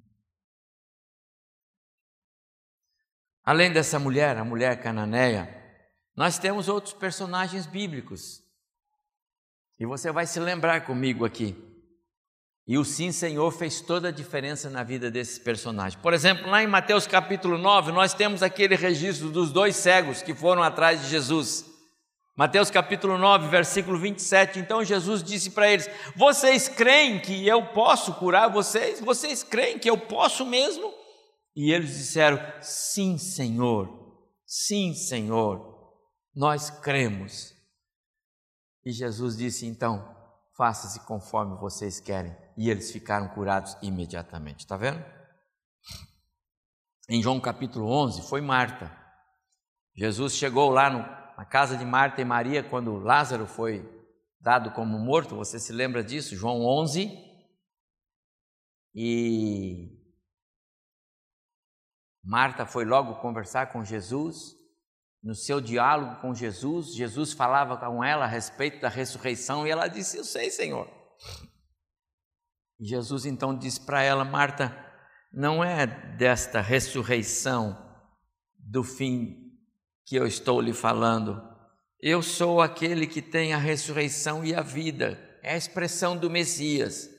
Além 3.49 3.73
dessa 3.73 3.99
mulher, 3.99 4.37
a 4.37 4.45
mulher 4.45 4.79
cananeia, 4.79 5.49
nós 6.15 6.39
temos 6.39 6.69
outros 6.69 6.93
personagens 6.93 7.65
bíblicos. 7.65 8.43
E 9.81 9.87
você 9.87 10.13
vai 10.13 10.27
se 10.27 10.39
lembrar 10.39 10.83
comigo 10.83 11.25
aqui. 11.25 11.57
E 12.67 12.77
o 12.77 12.85
sim, 12.85 13.11
Senhor, 13.11 13.51
fez 13.51 13.81
toda 13.81 14.09
a 14.09 14.13
diferença 14.13 14.69
na 14.69 14.83
vida 14.83 15.11
desses 15.11 15.39
personagens. 15.39 15.99
Por 15.99 16.13
exemplo, 16.13 16.47
lá 16.47 16.63
em 16.63 16.67
Mateus 16.67 17.07
capítulo 17.07 17.57
9, 17.57 17.91
nós 17.91 18.13
temos 18.13 18.43
aquele 18.43 18.77
registro 18.77 19.31
dos 19.31 19.51
dois 19.51 19.77
cegos 19.77 20.21
que 20.21 20.35
foram 20.35 20.63
atrás 20.63 21.01
de 21.01 21.09
Jesus. 21.09 21.65
Mateus 22.37 22.71
capítulo 22.71 23.17
9, 23.17 23.49
versículo 23.49 23.99
27. 23.99 24.59
Então 24.59 24.85
Jesus 24.85 25.23
disse 25.23 25.53
para 25.53 25.73
eles: 25.73 25.89
Vocês 26.15 26.69
creem 26.69 27.19
que 27.19 27.49
eu 27.49 27.65
posso 27.69 28.13
curar 28.13 28.49
vocês? 28.49 29.01
Vocês 29.01 29.43
creem 29.43 29.79
que 29.79 29.89
eu 29.89 29.97
posso 29.97 30.45
mesmo? 30.45 30.98
E 31.61 31.73
eles 31.73 31.97
disseram: 31.97 32.39
Sim, 32.63 33.19
Senhor. 33.19 33.91
Sim, 34.47 34.95
Senhor. 34.95 35.93
Nós 36.33 36.71
cremos. 36.71 37.53
E 38.85 38.93
Jesus 38.93 39.37
disse: 39.37 39.67
Então, 39.67 40.09
faça-se 40.57 41.01
conforme 41.01 41.57
vocês 41.57 41.99
querem 41.99 42.33
e 42.57 42.71
eles 42.71 42.93
ficaram 42.93 43.27
curados 43.31 43.77
imediatamente. 43.83 44.61
Está 44.61 44.77
vendo? 44.77 45.05
Em 47.09 47.21
João 47.21 47.41
capítulo 47.41 47.91
11, 47.91 48.29
foi 48.29 48.41
Marta. 48.41 48.97
Jesus 49.97 50.35
chegou 50.35 50.71
lá 50.71 50.89
no, 50.89 50.99
na 51.37 51.45
casa 51.45 51.77
de 51.77 51.85
Marta 51.85 52.21
e 52.21 52.25
Maria 52.25 52.63
quando 52.63 52.99
Lázaro 52.99 53.49
foi 53.49 53.85
dado 54.41 54.71
como 54.71 54.97
morto. 54.97 55.35
Você 55.35 55.59
se 55.59 55.73
lembra 55.73 56.05
disso? 56.05 56.37
João 56.37 56.65
11. 56.65 57.11
E 58.95 59.99
Marta 62.23 62.67
foi 62.67 62.85
logo 62.85 63.17
conversar 63.17 63.73
com 63.73 63.85
Jesus. 63.85 64.57
No 65.23 65.35
seu 65.35 65.61
diálogo 65.61 66.21
com 66.21 66.35
Jesus, 66.35 66.95
Jesus 66.95 67.33
falava 67.33 67.77
com 67.77 68.05
ela 68.05 68.25
a 68.25 68.29
respeito 68.29 68.81
da 68.81 68.89
ressurreição 68.89 69.67
e 69.67 69.71
ela 69.71 69.89
disse: 69.89 70.17
Eu 70.17 70.25
sei, 70.25 70.51
Senhor. 70.51 70.89
Jesus 72.81 73.27
então 73.27 73.57
disse 73.57 73.81
para 73.81 74.03
ela: 74.03 74.25
Marta, 74.25 74.77
não 75.33 75.63
é 75.63 75.87
desta 75.87 76.61
ressurreição 76.61 77.77
do 78.59 78.85
fim 78.85 79.53
que 80.07 80.17
eu 80.17 80.27
estou 80.27 80.61
lhe 80.61 80.73
falando. 80.73 81.43
Eu 82.01 82.23
sou 82.23 82.61
aquele 82.61 83.07
que 83.07 83.21
tem 83.21 83.53
a 83.53 83.59
ressurreição 83.59 84.45
e 84.45 84.55
a 84.55 84.63
vida. 84.63 85.19
É 85.43 85.55
a 85.55 85.57
expressão 85.57 86.17
do 86.17 86.31
Messias. 86.31 87.11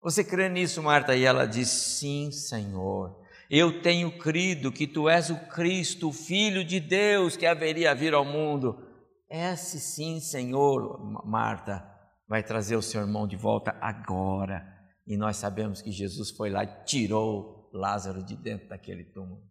Você 0.00 0.22
crê 0.22 0.48
nisso, 0.48 0.82
Marta? 0.82 1.16
E 1.16 1.24
ela 1.24 1.46
diz: 1.46 1.68
Sim, 1.68 2.30
Senhor. 2.30 3.21
Eu 3.54 3.82
tenho 3.82 4.16
crido 4.16 4.72
que 4.72 4.86
tu 4.86 5.10
és 5.10 5.28
o 5.28 5.38
Cristo, 5.48 6.08
o 6.08 6.12
Filho 6.12 6.64
de 6.64 6.80
Deus 6.80 7.36
que 7.36 7.44
haveria 7.44 7.90
a 7.90 7.94
vir 7.94 8.14
ao 8.14 8.24
mundo. 8.24 8.82
Esse 9.28 9.78
sim, 9.78 10.20
Senhor, 10.20 10.98
Marta, 11.26 11.86
vai 12.26 12.42
trazer 12.42 12.76
o 12.76 12.82
seu 12.82 13.02
irmão 13.02 13.28
de 13.28 13.36
volta 13.36 13.76
agora. 13.78 14.66
E 15.06 15.18
nós 15.18 15.36
sabemos 15.36 15.82
que 15.82 15.92
Jesus 15.92 16.30
foi 16.30 16.48
lá 16.48 16.64
e 16.64 16.84
tirou 16.86 17.68
Lázaro 17.74 18.24
de 18.24 18.34
dentro 18.34 18.70
daquele 18.70 19.04
túmulo. 19.04 19.46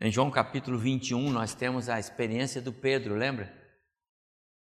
Em 0.00 0.12
João 0.12 0.30
capítulo 0.30 0.78
21, 0.78 1.32
nós 1.32 1.52
temos 1.52 1.88
a 1.88 1.98
experiência 1.98 2.62
do 2.62 2.72
Pedro, 2.72 3.16
lembra? 3.16 3.52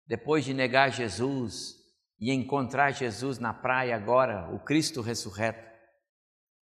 Depois 0.07 0.43
de 0.43 0.55
negar 0.55 0.91
Jesus 0.91 1.78
e 2.19 2.31
encontrar 2.31 2.91
Jesus 2.91 3.39
na 3.39 3.53
praia 3.53 3.95
agora, 3.95 4.53
o 4.53 4.59
Cristo 4.59 5.01
ressurreto, 5.01 5.69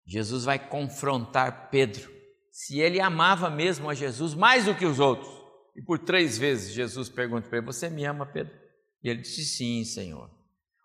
Jesus 0.07 0.45
vai 0.45 0.59
confrontar 0.59 1.71
Pedro 1.71 2.13
se 2.51 2.79
ele 2.79 3.01
amava 3.01 3.51
mesmo 3.51 3.91
a 3.91 3.95
Jesus 3.95 4.33
mais 4.33 4.67
do 4.67 4.75
que 4.77 4.87
os 4.87 5.01
outros. 5.01 5.33
E 5.77 5.83
por 5.83 5.99
três 5.99 6.39
vezes 6.39 6.73
Jesus 6.73 7.09
pergunta 7.09 7.49
para 7.49 7.59
ele: 7.59 7.67
Você 7.67 7.91
me 7.91 8.05
ama, 8.05 8.25
Pedro? 8.25 8.55
E 9.03 9.09
ele 9.09 9.23
disse: 9.23 9.45
Sim, 9.45 9.85
Senhor. 9.85 10.31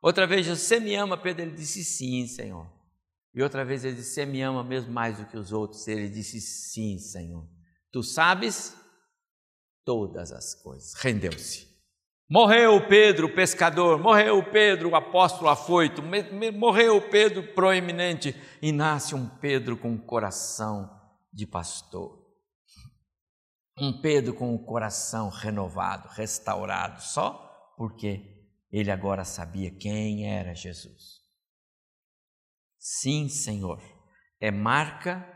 Outra 0.01 0.25
vez, 0.25 0.47
você 0.47 0.79
me 0.79 0.95
ama, 0.95 1.15
Pedro? 1.15 1.43
Ele 1.43 1.55
disse: 1.55 1.83
Sim, 1.83 2.25
Senhor. 2.25 2.67
E 3.35 3.43
outra 3.43 3.63
vez 3.63 3.85
ele 3.85 3.97
disse: 3.97 4.13
Você 4.15 4.25
me 4.25 4.41
ama 4.41 4.63
mesmo 4.63 4.91
mais 4.91 5.17
do 5.17 5.25
que 5.25 5.37
os 5.37 5.51
outros? 5.51 5.87
Ele 5.87 6.09
disse: 6.09 6.41
Sim, 6.41 6.97
Senhor. 6.97 7.47
Tu 7.91 8.01
sabes 8.01 8.75
todas 9.85 10.31
as 10.31 10.55
coisas. 10.55 10.93
Rendeu-se. 10.95 11.68
Morreu 12.31 12.87
Pedro, 12.87 13.25
o 13.25 13.33
pescador, 13.33 13.97
morreu 13.97 14.43
Pedro, 14.51 14.91
o 14.91 14.95
apóstolo 14.95 15.49
afoito, 15.49 16.03
morreu 16.53 17.09
Pedro 17.09 17.55
proeminente 17.55 18.35
e 18.61 18.71
nasce 18.71 19.15
um 19.15 19.27
Pedro 19.27 19.75
com 19.75 19.97
coração 19.97 20.87
de 21.33 21.47
pastor. 21.47 22.23
Um 23.79 23.99
Pedro 23.99 24.35
com 24.35 24.53
o 24.53 24.63
coração 24.63 25.29
renovado, 25.29 26.07
restaurado, 26.09 27.01
só 27.01 27.73
porque 27.75 28.45
ele 28.71 28.91
agora 28.91 29.25
sabia 29.25 29.71
quem 29.71 30.31
era 30.31 30.53
Jesus. 30.53 31.21
Sim, 32.77 33.27
Senhor, 33.27 33.81
é 34.39 34.51
marca, 34.51 35.27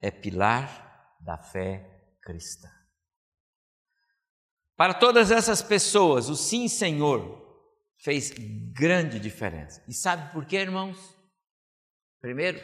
é 0.00 0.10
pilar 0.10 1.18
da 1.20 1.36
fé 1.36 2.16
cristã. 2.22 2.79
Para 4.80 4.94
todas 4.94 5.30
essas 5.30 5.60
pessoas, 5.60 6.30
o 6.30 6.34
sim, 6.34 6.66
Senhor, 6.66 7.38
fez 7.98 8.32
grande 8.72 9.20
diferença. 9.20 9.84
E 9.86 9.92
sabe 9.92 10.32
por 10.32 10.46
quê, 10.46 10.56
irmãos? 10.56 10.96
Primeiro, 12.18 12.58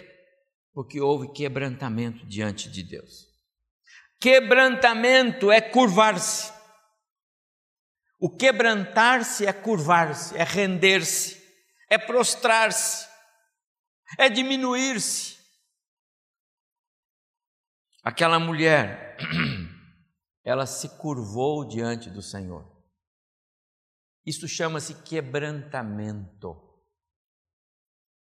porque 0.72 0.98
houve 0.98 1.30
quebrantamento 1.34 2.24
diante 2.24 2.70
de 2.70 2.82
Deus. 2.82 3.26
Quebrantamento 4.18 5.52
é 5.52 5.60
curvar-se. 5.60 6.50
O 8.18 8.34
quebrantar-se 8.34 9.44
é 9.44 9.52
curvar-se, 9.52 10.34
é 10.38 10.42
render-se, 10.42 11.38
é 11.90 11.98
prostrar-se, 11.98 13.06
é 14.16 14.30
diminuir-se. 14.30 15.36
Aquela 18.02 18.38
mulher, 18.38 19.18
ela 20.46 20.64
se 20.64 20.88
curvou 20.90 21.66
diante 21.66 22.08
do 22.08 22.22
Senhor. 22.22 22.64
Isso 24.24 24.46
chama-se 24.46 24.94
quebrantamento. 25.02 26.62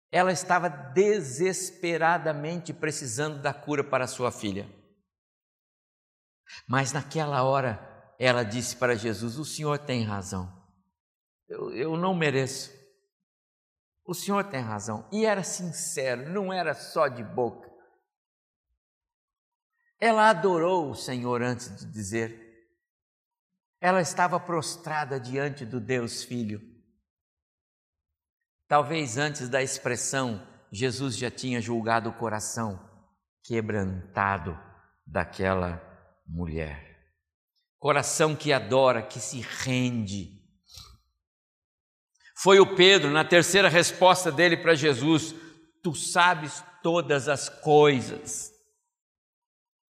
Ela 0.09 0.31
estava 0.31 0.69
desesperadamente 0.69 2.71
precisando 2.71 3.41
da 3.41 3.53
cura 3.53 3.83
para 3.83 4.07
sua 4.07 4.31
filha. 4.31 4.73
Mas 6.65 6.93
naquela 6.93 7.43
hora, 7.43 8.15
ela 8.17 8.43
disse 8.43 8.77
para 8.77 8.95
Jesus: 8.95 9.37
O 9.37 9.43
senhor 9.43 9.79
tem 9.79 10.03
razão, 10.03 10.49
eu, 11.49 11.75
eu 11.75 11.97
não 11.97 12.15
mereço. 12.15 12.71
O 14.05 14.13
senhor 14.13 14.45
tem 14.45 14.61
razão. 14.61 15.09
E 15.11 15.25
era 15.25 15.43
sincero, 15.43 16.29
não 16.29 16.53
era 16.53 16.73
só 16.73 17.09
de 17.09 17.23
boca. 17.23 17.72
Ela 20.03 20.29
adorou 20.29 20.89
o 20.89 20.95
Senhor 20.95 21.41
antes 21.41 21.75
de 21.77 21.85
dizer. 21.85 22.67
Ela 23.79 24.01
estava 24.01 24.39
prostrada 24.39 25.19
diante 25.19 25.65
do 25.65 25.79
Deus 25.79 26.23
Filho. 26.23 26.61
Talvez 28.67 29.17
antes 29.17 29.47
da 29.47 29.61
expressão, 29.61 30.45
Jesus 30.71 31.17
já 31.17 31.29
tinha 31.29 31.61
julgado 31.61 32.09
o 32.09 32.17
coração 32.17 32.79
quebrantado 33.43 34.57
daquela 35.05 35.81
mulher 36.25 36.93
coração 37.83 38.33
que 38.33 38.53
adora, 38.53 39.01
que 39.01 39.19
se 39.19 39.41
rende. 39.41 40.41
Foi 42.33 42.57
o 42.57 42.77
Pedro, 42.77 43.11
na 43.11 43.25
terceira 43.25 43.67
resposta 43.67 44.31
dele 44.31 44.55
para 44.55 44.73
Jesus: 44.73 45.35
Tu 45.83 45.93
sabes 45.93 46.63
todas 46.81 47.27
as 47.27 47.49
coisas. 47.49 48.52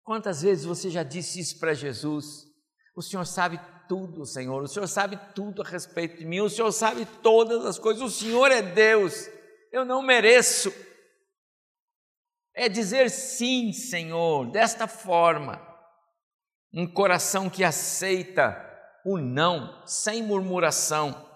Quantas 0.05 0.43
vezes 0.43 0.65
você 0.65 0.91
já 0.91 1.01
disse 1.01 1.39
isso 1.39 1.59
para 1.59 1.73
Jesus? 1.73 2.45
O 2.95 3.01
Senhor 3.01 3.25
sabe 3.25 3.59
tudo, 3.89 4.23
Senhor. 4.23 4.61
O 4.61 4.67
Senhor 4.67 4.85
sabe 4.87 5.19
tudo 5.33 5.63
a 5.63 5.65
respeito 5.65 6.19
de 6.19 6.25
mim. 6.25 6.41
O 6.41 6.49
Senhor 6.49 6.71
sabe 6.71 7.07
todas 7.23 7.65
as 7.65 7.79
coisas. 7.79 8.03
O 8.03 8.09
Senhor 8.09 8.51
é 8.51 8.61
Deus. 8.61 9.27
Eu 9.71 9.83
não 9.83 10.03
mereço. 10.03 10.71
É 12.53 12.69
dizer 12.69 13.09
sim, 13.09 13.73
Senhor, 13.73 14.51
desta 14.51 14.87
forma 14.87 15.59
um 16.71 16.85
coração 16.85 17.49
que 17.49 17.63
aceita 17.63 18.61
o 19.03 19.17
não 19.17 19.85
sem 19.87 20.21
murmuração, 20.21 21.29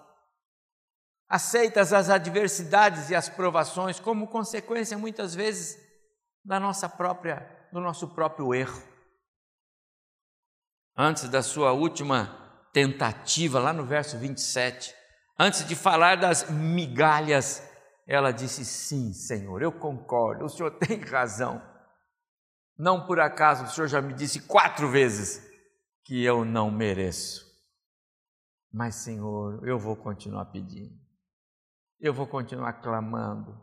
aceita 1.28 1.80
as 1.80 1.92
adversidades 2.08 3.10
e 3.10 3.16
as 3.16 3.28
provações 3.28 3.98
como 3.98 4.28
consequência 4.28 4.96
muitas 4.96 5.34
vezes 5.34 5.76
da 6.44 6.60
nossa 6.60 6.88
própria 6.88 7.59
do 7.72 7.80
nosso 7.80 8.08
próprio 8.08 8.54
erro. 8.54 8.82
Antes 10.96 11.28
da 11.28 11.42
sua 11.42 11.72
última 11.72 12.36
tentativa 12.72 13.58
lá 13.58 13.72
no 13.72 13.84
verso 13.84 14.18
27, 14.18 14.94
Antes 15.42 15.66
de 15.66 15.74
falar 15.74 16.16
das 16.18 16.50
migalhas, 16.50 17.66
ela 18.06 18.30
disse: 18.30 18.62
Sim, 18.62 19.14
Senhor, 19.14 19.62
eu 19.62 19.72
concordo, 19.72 20.44
o 20.44 20.48
Senhor 20.50 20.70
tem 20.76 21.00
razão. 21.00 21.62
Não 22.76 23.06
por 23.06 23.18
acaso 23.18 23.64
o 23.64 23.68
Senhor 23.68 23.86
já 23.86 24.02
me 24.02 24.12
disse 24.12 24.40
quatro 24.40 24.90
vezes 24.90 25.42
que 26.04 26.22
eu 26.22 26.44
não 26.44 26.70
mereço. 26.70 27.42
Mas, 28.70 28.96
Senhor, 28.96 29.66
eu 29.66 29.78
vou 29.78 29.96
continuar 29.96 30.44
pedindo, 30.44 30.94
eu 31.98 32.12
vou 32.12 32.26
continuar 32.26 32.74
clamando. 32.74 33.58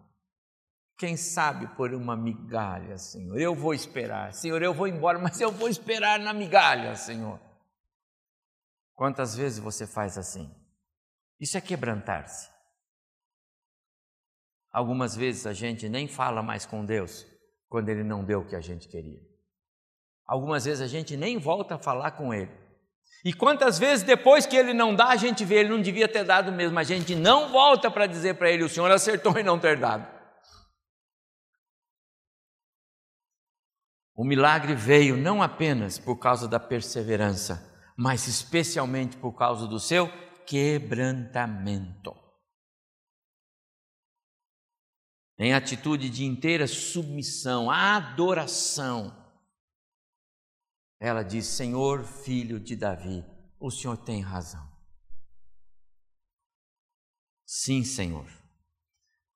Quem 0.97 1.15
sabe 1.15 1.67
por 1.75 1.93
uma 1.93 2.17
migalha, 2.17 2.97
Senhor, 2.97 3.39
eu 3.39 3.53
vou 3.53 3.73
esperar. 3.73 4.33
Senhor, 4.33 4.61
eu 4.63 4.73
vou 4.73 4.87
embora, 4.87 5.19
mas 5.19 5.39
eu 5.39 5.51
vou 5.51 5.69
esperar 5.69 6.19
na 6.19 6.33
migalha, 6.33 6.95
Senhor. 6.95 7.39
Quantas 8.95 9.35
vezes 9.35 9.59
você 9.59 9.85
faz 9.85 10.17
assim? 10.17 10.51
Isso 11.39 11.55
é 11.55 11.61
quebrantar-se. 11.61 12.49
Algumas 14.71 15.15
vezes 15.15 15.45
a 15.45 15.53
gente 15.53 15.87
nem 15.87 16.07
fala 16.07 16.41
mais 16.41 16.65
com 16.65 16.83
Deus 16.83 17.25
quando 17.69 17.89
Ele 17.89 18.03
não 18.03 18.23
deu 18.23 18.39
o 18.39 18.45
que 18.45 18.55
a 18.55 18.61
gente 18.61 18.87
queria. 18.87 19.19
Algumas 20.25 20.65
vezes 20.65 20.81
a 20.81 20.87
gente 20.87 21.15
nem 21.15 21.37
volta 21.37 21.75
a 21.75 21.79
falar 21.79 22.11
com 22.11 22.33
Ele. 22.33 22.51
E 23.23 23.33
quantas 23.33 23.77
vezes 23.77 24.03
depois 24.03 24.47
que 24.47 24.55
Ele 24.55 24.73
não 24.73 24.95
dá, 24.95 25.09
a 25.09 25.15
gente 25.15 25.45
vê, 25.45 25.55
Ele 25.59 25.69
não 25.69 25.81
devia 25.81 26.07
ter 26.07 26.23
dado 26.23 26.51
mesmo, 26.51 26.77
a 26.79 26.83
gente 26.83 27.15
não 27.15 27.49
volta 27.51 27.89
para 27.91 28.07
dizer 28.07 28.35
para 28.35 28.49
Ele, 28.49 28.63
o 28.63 28.69
Senhor 28.69 28.89
acertou 28.89 29.37
em 29.37 29.43
não 29.43 29.59
ter 29.59 29.77
dado. 29.77 30.16
O 34.17 34.25
milagre 34.25 34.73
veio 34.73 35.15
não 35.15 35.43
apenas 35.43 35.99
por 35.99 36.17
causa 36.17 36.47
da 36.47 36.59
perseverança, 36.59 37.71
mas 37.95 38.27
especialmente 38.27 39.15
por 39.15 39.33
causa 39.33 39.67
do 39.67 39.79
seu 39.79 40.09
quebrantamento. 40.43 42.15
Em 45.37 45.53
atitude 45.53 46.09
de 46.09 46.25
inteira 46.25 46.65
submissão, 46.65 47.69
adoração, 47.69 49.15
ela 50.99 51.21
diz: 51.21 51.45
Senhor, 51.45 52.03
filho 52.03 52.59
de 52.59 52.75
Davi, 52.75 53.23
o 53.59 53.69
Senhor 53.69 53.97
tem 53.97 54.19
razão. 54.19 54.67
Sim, 57.45 57.83
Senhor, 57.83 58.27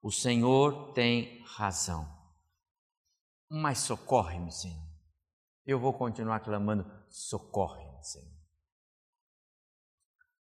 o 0.01 0.11
Senhor 0.11 0.91
tem 0.93 1.43
razão. 1.45 2.20
Mas 3.53 3.79
socorre-me, 3.79 4.49
Senhor. 4.49 4.87
Eu 5.65 5.77
vou 5.77 5.93
continuar 5.93 6.39
clamando: 6.39 6.89
socorre-me, 7.09 8.01
Senhor. 8.01 8.31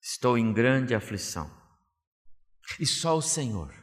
Estou 0.03 0.37
em 0.37 0.53
grande 0.53 0.95
aflição. 0.95 1.51
E 2.79 2.85
só 2.85 3.17
o 3.17 3.23
Senhor. 3.23 3.75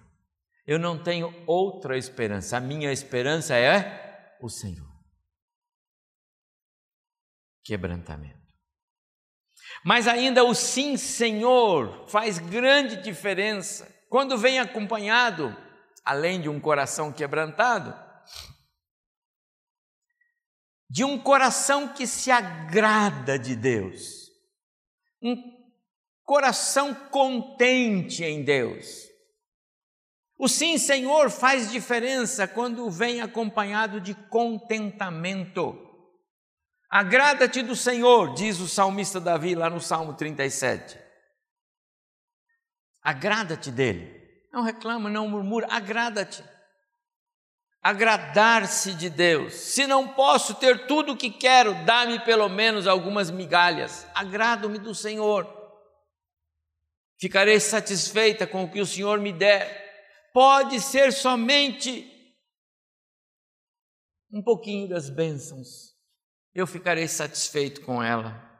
Eu 0.67 0.77
não 0.77 1.01
tenho 1.01 1.33
outra 1.47 1.97
esperança. 1.97 2.57
A 2.57 2.59
minha 2.59 2.91
esperança 2.91 3.55
é 3.55 4.37
o 4.39 4.47
Senhor. 4.47 4.87
Quebrantamento. 7.63 8.45
Mas 9.83 10.07
ainda 10.07 10.43
o 10.43 10.53
sim, 10.53 10.97
Senhor, 10.97 12.07
faz 12.07 12.37
grande 12.37 13.01
diferença 13.01 13.91
quando 14.07 14.37
vem 14.37 14.59
acompanhado, 14.59 15.55
além 16.03 16.39
de 16.39 16.47
um 16.47 16.59
coração 16.59 17.11
quebrantado, 17.11 17.93
de 20.95 21.03
um 21.03 21.19
coração 21.19 21.89
que 21.89 22.07
se 22.07 22.31
agrada 22.31 23.37
de 23.37 23.53
Deus, 23.53 24.31
um 25.21 25.35
coração 26.23 26.95
contente 26.95 28.23
em 28.23 28.45
Deus. 28.45 29.03
O 30.39 30.47
sim, 30.47 30.77
Senhor, 30.77 31.29
faz 31.29 31.69
diferença 31.69 32.47
quando 32.47 32.89
vem 32.89 33.19
acompanhado 33.19 33.99
de 33.99 34.13
contentamento. 34.29 35.77
Agrada-te 36.89 37.61
do 37.61 37.75
Senhor, 37.75 38.33
diz 38.33 38.61
o 38.61 38.67
salmista 38.69 39.19
Davi 39.19 39.53
lá 39.53 39.69
no 39.69 39.81
Salmo 39.81 40.13
37. 40.13 40.97
Agrada-te 43.01 43.69
dele. 43.69 44.47
Não 44.49 44.63
reclama, 44.63 45.09
não 45.09 45.27
murmura, 45.27 45.67
agrada-te. 45.69 46.41
Agradar-se 47.85 48.95
de 48.95 49.11
Deus. 49.11 49.53
Se 49.53 49.85
não 49.85 50.07
posso 50.07 50.55
ter 50.55 50.87
tudo 50.87 51.11
o 51.11 51.15
que 51.15 51.29
quero, 51.29 51.85
dá-me 51.85 52.19
pelo 52.25 52.49
menos 52.49 52.87
algumas 52.87 53.29
migalhas. 53.29 54.07
Agrado-me 54.15 54.79
do 54.79 54.95
Senhor. 54.95 55.47
Ficarei 57.21 57.59
satisfeita 57.59 58.47
com 58.47 58.63
o 58.63 58.71
que 58.71 58.81
o 58.81 58.87
Senhor 58.87 59.19
me 59.19 59.31
der. 59.31 60.31
Pode 60.33 60.79
ser 60.81 61.13
somente 61.13 62.11
um 64.31 64.41
pouquinho 64.41 64.89
das 64.89 65.07
bênçãos. 65.07 65.93
Eu 66.55 66.65
ficarei 66.65 67.07
satisfeito 67.07 67.81
com 67.81 68.01
ela. 68.01 68.51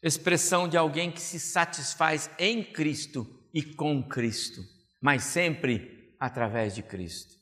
Expressão 0.00 0.68
de 0.68 0.76
alguém 0.76 1.10
que 1.10 1.20
se 1.20 1.40
satisfaz 1.40 2.30
em 2.38 2.62
Cristo 2.62 3.26
e 3.52 3.74
com 3.74 4.08
Cristo, 4.08 4.62
mas 5.02 5.24
sempre 5.24 6.14
através 6.20 6.76
de 6.76 6.82
Cristo. 6.84 7.39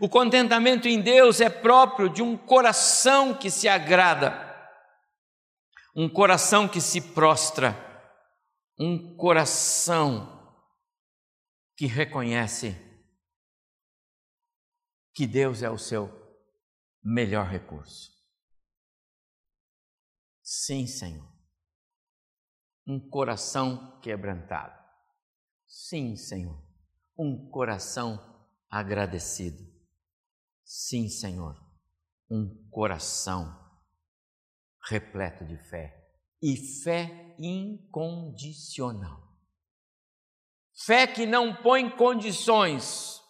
O 0.00 0.08
contentamento 0.08 0.88
em 0.88 1.00
Deus 1.00 1.40
é 1.40 1.48
próprio 1.48 2.08
de 2.08 2.22
um 2.22 2.36
coração 2.36 3.34
que 3.34 3.50
se 3.50 3.68
agrada, 3.68 4.32
um 5.96 6.08
coração 6.08 6.68
que 6.68 6.80
se 6.80 7.00
prostra 7.00 7.84
um 8.78 9.16
coração 9.16 10.32
que 11.76 11.86
reconhece 11.86 12.74
que 15.14 15.26
Deus 15.26 15.62
é 15.62 15.70
o 15.70 15.78
seu 15.78 16.10
melhor 17.02 17.46
recurso. 17.46 18.12
Sim, 20.42 20.86
Senhor. 20.86 21.32
Um 22.86 23.00
coração 23.08 24.00
quebrantado. 24.00 24.78
Sim, 25.66 26.16
Senhor. 26.16 26.62
Um 27.16 27.48
coração 27.50 28.18
agradecido. 28.68 29.73
Sim, 30.64 31.08
Senhor. 31.08 31.54
Um 32.30 32.68
coração 32.70 33.62
repleto 34.88 35.44
de 35.44 35.56
fé 35.68 36.04
e 36.42 36.56
fé 36.56 37.34
incondicional. 37.38 39.22
Fé 40.74 41.06
que 41.06 41.24
não 41.24 41.54
põe 41.54 41.88
condições. 41.88 43.22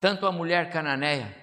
Tanto 0.00 0.26
a 0.26 0.32
mulher 0.32 0.70
cananeia, 0.72 1.36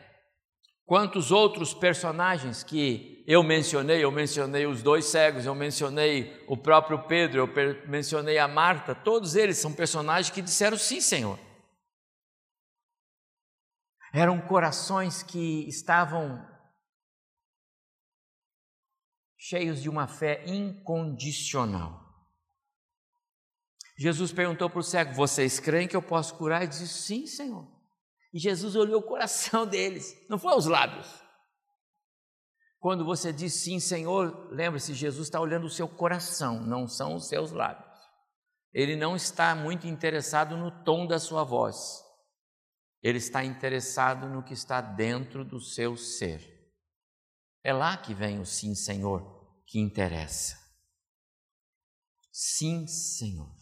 quanto 0.85 1.19
os 1.19 1.31
outros 1.31 1.73
personagens 1.73 2.63
que 2.63 3.23
eu 3.27 3.43
mencionei, 3.43 4.03
eu 4.03 4.11
mencionei 4.11 4.65
os 4.65 4.81
dois 4.81 5.05
cegos, 5.05 5.45
eu 5.45 5.53
mencionei 5.53 6.43
o 6.47 6.57
próprio 6.57 7.03
Pedro, 7.07 7.41
eu 7.41 7.87
mencionei 7.87 8.39
a 8.39 8.47
Marta, 8.47 8.95
todos 8.95 9.35
eles 9.35 9.57
são 9.57 9.73
personagens 9.73 10.33
que 10.33 10.41
disseram 10.41 10.77
sim, 10.77 10.99
Senhor. 11.01 11.46
Eram 14.13 14.39
corações 14.41 15.21
que 15.23 15.67
estavam 15.67 16.45
cheios 19.37 19.81
de 19.81 19.89
uma 19.89 20.07
fé 20.07 20.43
incondicional. 20.45 22.05
Jesus 23.97 24.31
perguntou 24.31 24.69
para 24.69 24.79
o 24.79 24.83
cego: 24.83 25.13
Vocês 25.13 25.59
creem 25.59 25.87
que 25.87 25.95
eu 25.95 26.01
posso 26.01 26.35
curar? 26.35 26.61
Ele 26.61 26.69
disse: 26.69 26.87
Sim, 26.87 27.25
Senhor. 27.25 27.77
E 28.33 28.39
Jesus 28.39 28.75
olhou 28.75 28.99
o 28.99 29.07
coração 29.07 29.65
deles, 29.67 30.15
não 30.29 30.37
foi 30.37 30.55
os 30.55 30.65
lábios. 30.65 31.07
Quando 32.79 33.03
você 33.03 33.33
diz 33.33 33.53
sim, 33.53 33.79
Senhor, 33.79 34.49
lembre-se, 34.51 34.93
Jesus 34.93 35.27
está 35.27 35.39
olhando 35.39 35.65
o 35.65 35.69
seu 35.69 35.89
coração, 35.89 36.61
não 36.61 36.87
são 36.87 37.15
os 37.15 37.27
seus 37.27 37.51
lábios. 37.51 37.87
Ele 38.71 38.95
não 38.95 39.15
está 39.15 39.55
muito 39.55 39.87
interessado 39.87 40.55
no 40.55 40.69
tom 40.83 41.07
da 41.07 41.19
sua 41.19 41.43
voz, 41.43 42.03
ele 43.01 43.17
está 43.17 43.43
interessado 43.43 44.27
no 44.27 44.43
que 44.43 44.53
está 44.53 44.81
dentro 44.81 45.45
do 45.45 45.59
seu 45.59 45.95
ser. 45.95 46.57
É 47.63 47.73
lá 47.73 47.97
que 47.97 48.13
vem 48.13 48.39
o 48.39 48.45
sim, 48.45 48.73
Senhor, 48.75 49.21
que 49.65 49.79
interessa. 49.79 50.55
Sim, 52.31 52.87
Senhor. 52.87 53.57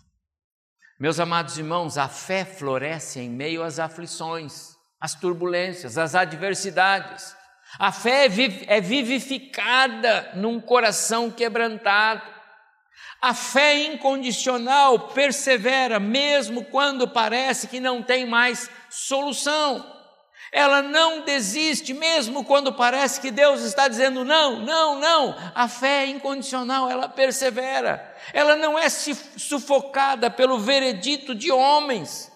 Meus 1.00 1.20
amados 1.20 1.58
irmãos, 1.58 1.98
a 1.98 2.08
fé 2.08 2.46
floresce 2.46 3.20
em 3.20 3.30
meio 3.30 3.64
às 3.64 3.80
aflições, 3.80 4.76
às 5.00 5.14
turbulências, 5.14 5.98
às 5.98 6.16
adversidades. 6.16 7.36
A 7.78 7.92
fé 7.92 8.28
é, 8.28 8.78
é 8.78 8.82
vivificada 8.82 10.34
num 10.36 10.62
coração 10.62 11.30
quebrantado. 11.30 12.35
A 13.26 13.34
fé 13.34 13.86
incondicional 13.86 14.99
persevera 14.99 15.99
mesmo 15.99 16.63
quando 16.63 17.07
parece 17.07 17.67
que 17.67 17.80
não 17.80 18.03
tem 18.03 18.23
mais 18.23 18.69
solução. 18.88 19.84
Ela 20.51 20.84
não 20.84 21.21
desiste, 21.21 21.91
mesmo 21.91 22.45
quando 22.45 22.71
parece 22.71 23.19
que 23.19 23.32
Deus 23.32 23.61
está 23.61 23.88
dizendo 23.88 24.23
não, 24.23 24.59
não, 24.59 24.99
não. 24.99 25.36
A 25.55 25.67
fé 25.67 26.05
incondicional, 26.05 26.88
ela 26.88 27.09
persevera. 27.09 28.15
Ela 28.32 28.55
não 28.55 28.78
é 28.78 28.89
sufocada 28.89 30.30
pelo 30.30 30.59
veredito 30.59 31.34
de 31.34 31.51
homens. 31.51 32.32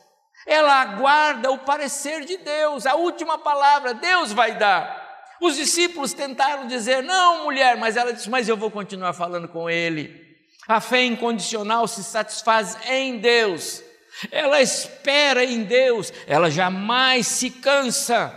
Ela 0.47 0.73
aguarda 0.81 1.51
o 1.51 1.59
parecer 1.59 2.25
de 2.25 2.37
Deus, 2.37 2.87
a 2.87 2.95
última 2.95 3.37
palavra 3.37 3.93
Deus 3.93 4.33
vai 4.33 4.57
dar. 4.57 5.07
Os 5.39 5.55
discípulos 5.55 6.13
tentaram 6.13 6.65
dizer: 6.65 7.03
Não, 7.03 7.43
mulher, 7.43 7.77
mas 7.77 7.95
ela 7.95 8.11
disse: 8.11 8.27
Mas 8.27 8.49
eu 8.49 8.57
vou 8.57 8.71
continuar 8.71 9.13
falando 9.13 9.47
com 9.47 9.69
ele. 9.69 10.28
A 10.70 10.80
fé 10.80 11.03
incondicional 11.03 11.86
se 11.86 12.01
satisfaz 12.01 12.78
em 12.88 13.17
Deus 13.17 13.84
ela 14.32 14.61
espera 14.61 15.43
em 15.45 15.63
Deus, 15.63 16.11
ela 16.28 16.49
jamais 16.49 17.28
se 17.28 17.49
cansa. 17.49 18.34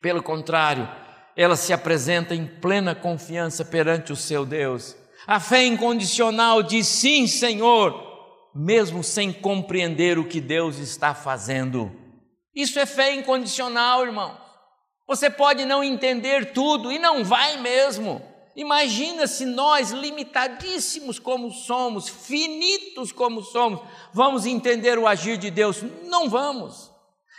Pelo 0.00 0.22
contrário, 0.22 0.88
ela 1.36 1.56
se 1.56 1.72
apresenta 1.72 2.34
em 2.34 2.46
plena 2.46 2.94
confiança 2.94 3.64
perante 3.64 4.12
o 4.12 4.16
seu 4.16 4.46
Deus. 4.46 4.96
A 5.26 5.40
fé 5.40 5.64
incondicional 5.64 6.62
diz 6.62 6.86
sim, 6.86 7.26
Senhor, 7.26 7.94
mesmo 8.54 9.02
sem 9.02 9.32
compreender 9.32 10.18
o 10.18 10.28
que 10.28 10.40
Deus 10.40 10.78
está 10.78 11.14
fazendo. 11.14 11.90
Isso 12.54 12.78
é 12.78 12.86
fé 12.86 13.14
incondicional, 13.14 14.04
irmão. 14.04 14.38
Você 15.08 15.28
pode 15.28 15.64
não 15.64 15.82
entender 15.82 16.52
tudo 16.52 16.92
e 16.92 16.98
não 16.98 17.24
vai 17.24 17.56
mesmo. 17.56 18.22
Imagina 18.56 19.26
se 19.26 19.44
nós, 19.44 19.90
limitadíssimos 19.90 21.18
como 21.18 21.50
somos, 21.50 22.08
finitos 22.08 23.10
como 23.10 23.42
somos, 23.42 23.80
vamos 24.12 24.46
entender 24.46 24.96
o 24.98 25.08
agir 25.08 25.36
de 25.36 25.50
Deus? 25.50 25.82
Não 26.04 26.28
vamos. 26.28 26.92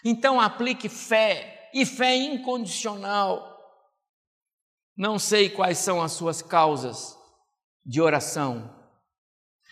Então 0.03 0.41
aplique 0.41 0.89
fé, 0.89 1.69
e 1.73 1.85
fé 1.85 2.15
incondicional. 2.15 3.53
Não 4.97 5.17
sei 5.17 5.49
quais 5.49 5.77
são 5.77 6.01
as 6.01 6.11
suas 6.11 6.41
causas 6.41 7.17
de 7.85 8.01
oração. 8.01 8.73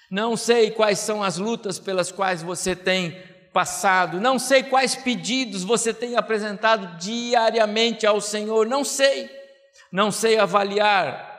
Não 0.09 0.37
sei 0.37 0.71
quais 0.71 0.99
são 0.99 1.23
as 1.23 1.37
lutas 1.37 1.77
pelas 1.77 2.11
quais 2.11 2.41
você 2.41 2.75
tem 2.75 3.11
passado. 3.53 4.19
Não 4.19 4.39
sei 4.39 4.63
quais 4.63 4.95
pedidos 4.95 5.63
você 5.63 5.93
tem 5.93 6.15
apresentado 6.15 6.97
diariamente 6.97 8.05
ao 8.05 8.21
Senhor. 8.21 8.65
Não 8.65 8.83
sei. 8.83 9.29
Não 9.91 10.11
sei 10.11 10.39
avaliar 10.39 11.32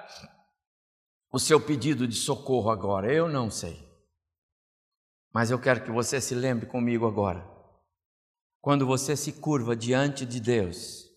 o 1.35 1.39
seu 1.41 1.61
pedido 1.61 2.07
de 2.07 2.15
socorro 2.15 2.71
agora? 2.71 3.13
Eu 3.13 3.29
não 3.29 3.51
sei. 3.51 3.77
Mas 5.33 5.51
eu 5.51 5.61
quero 5.61 5.83
que 5.83 5.91
você 5.91 6.21
se 6.21 6.33
lembre 6.33 6.65
comigo 6.65 7.09
agora. 7.09 7.45
Quando 8.61 8.87
você 8.87 9.17
se 9.17 9.33
curva 9.33 9.75
diante 9.75 10.25
de 10.25 10.39
Deus 10.39 11.11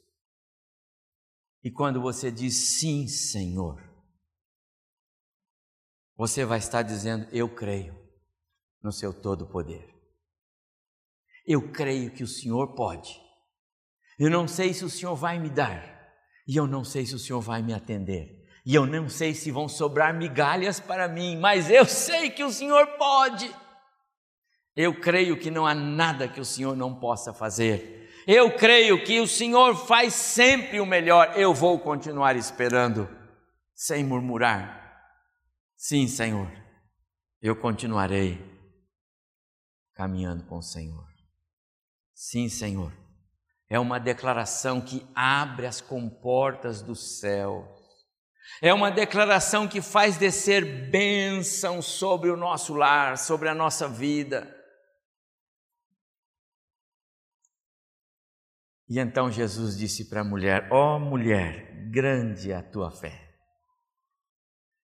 e 1.63 1.69
quando 1.69 2.01
você 2.01 2.31
diz 2.31 2.79
sim, 2.79 3.07
Senhor, 3.07 3.79
você 6.15 6.43
vai 6.43 6.57
estar 6.57 6.81
dizendo: 6.81 7.27
Eu 7.31 7.47
creio 7.47 7.95
no 8.81 8.91
seu 8.91 9.13
todo-poder. 9.13 9.87
Eu 11.45 11.71
creio 11.71 12.11
que 12.11 12.23
o 12.23 12.27
Senhor 12.27 12.73
pode. 12.73 13.21
Eu 14.17 14.31
não 14.31 14.47
sei 14.47 14.73
se 14.73 14.83
o 14.83 14.89
Senhor 14.89 15.15
vai 15.15 15.37
me 15.37 15.51
dar, 15.51 16.11
e 16.47 16.55
eu 16.55 16.65
não 16.65 16.83
sei 16.83 17.05
se 17.05 17.13
o 17.13 17.19
Senhor 17.19 17.39
vai 17.39 17.61
me 17.61 17.71
atender 17.71 18.36
e 18.67 18.75
eu 18.75 18.85
não 18.85 19.07
sei 19.07 19.33
se 19.33 19.49
vão 19.49 19.69
sobrar 19.69 20.13
migalhas 20.13 20.77
para 20.77 21.07
mim, 21.07 21.37
mas 21.37 21.69
eu 21.69 21.85
sei 21.85 22.29
que 22.29 22.43
o 22.43 22.51
Senhor 22.51 22.85
pode. 22.97 23.49
Eu 24.75 24.99
creio 24.99 25.39
que 25.39 25.49
não 25.49 25.65
há 25.65 25.73
nada 25.73 26.27
que 26.27 26.41
o 26.41 26.43
Senhor 26.43 26.75
não 26.75 26.93
possa 26.99 27.33
fazer. 27.33 28.11
Eu 28.27 28.57
creio 28.57 29.01
que 29.05 29.21
o 29.21 29.27
Senhor 29.27 29.73
faz 29.73 30.13
sempre 30.15 30.81
o 30.81 30.85
melhor. 30.85 31.39
Eu 31.39 31.53
vou 31.53 31.79
continuar 31.79 32.35
esperando, 32.35 33.07
sem 33.73 34.03
murmurar. 34.03 35.01
Sim, 35.77 36.05
Senhor, 36.05 36.51
eu 37.41 37.55
continuarei 37.55 38.37
caminhando 39.93 40.43
com 40.43 40.57
o 40.57 40.61
Senhor. 40.61 41.07
Sim, 42.13 42.49
Senhor. 42.49 42.91
É 43.69 43.79
uma 43.79 43.97
declaração 43.97 44.81
que 44.81 45.07
abre 45.15 45.65
as 45.65 45.79
comportas 45.79 46.81
do 46.81 46.95
céu 46.95 47.76
é 48.61 48.73
uma 48.73 48.89
declaração 48.89 49.67
que 49.67 49.81
faz 49.81 50.17
descer 50.17 50.89
bênção 50.89 51.81
sobre 51.81 52.29
o 52.29 52.37
nosso 52.37 52.73
lar, 52.73 53.17
sobre 53.17 53.49
a 53.49 53.55
nossa 53.55 53.87
vida. 53.87 54.53
E 58.89 58.99
então 58.99 59.29
Jesus 59.29 59.77
disse 59.77 60.09
para 60.09 60.21
a 60.21 60.23
mulher: 60.23 60.69
Ó 60.71 60.95
oh, 60.95 60.99
mulher, 60.99 61.89
grande 61.91 62.51
é 62.51 62.55
a 62.55 62.63
tua 62.63 62.89
fé. 62.89 63.27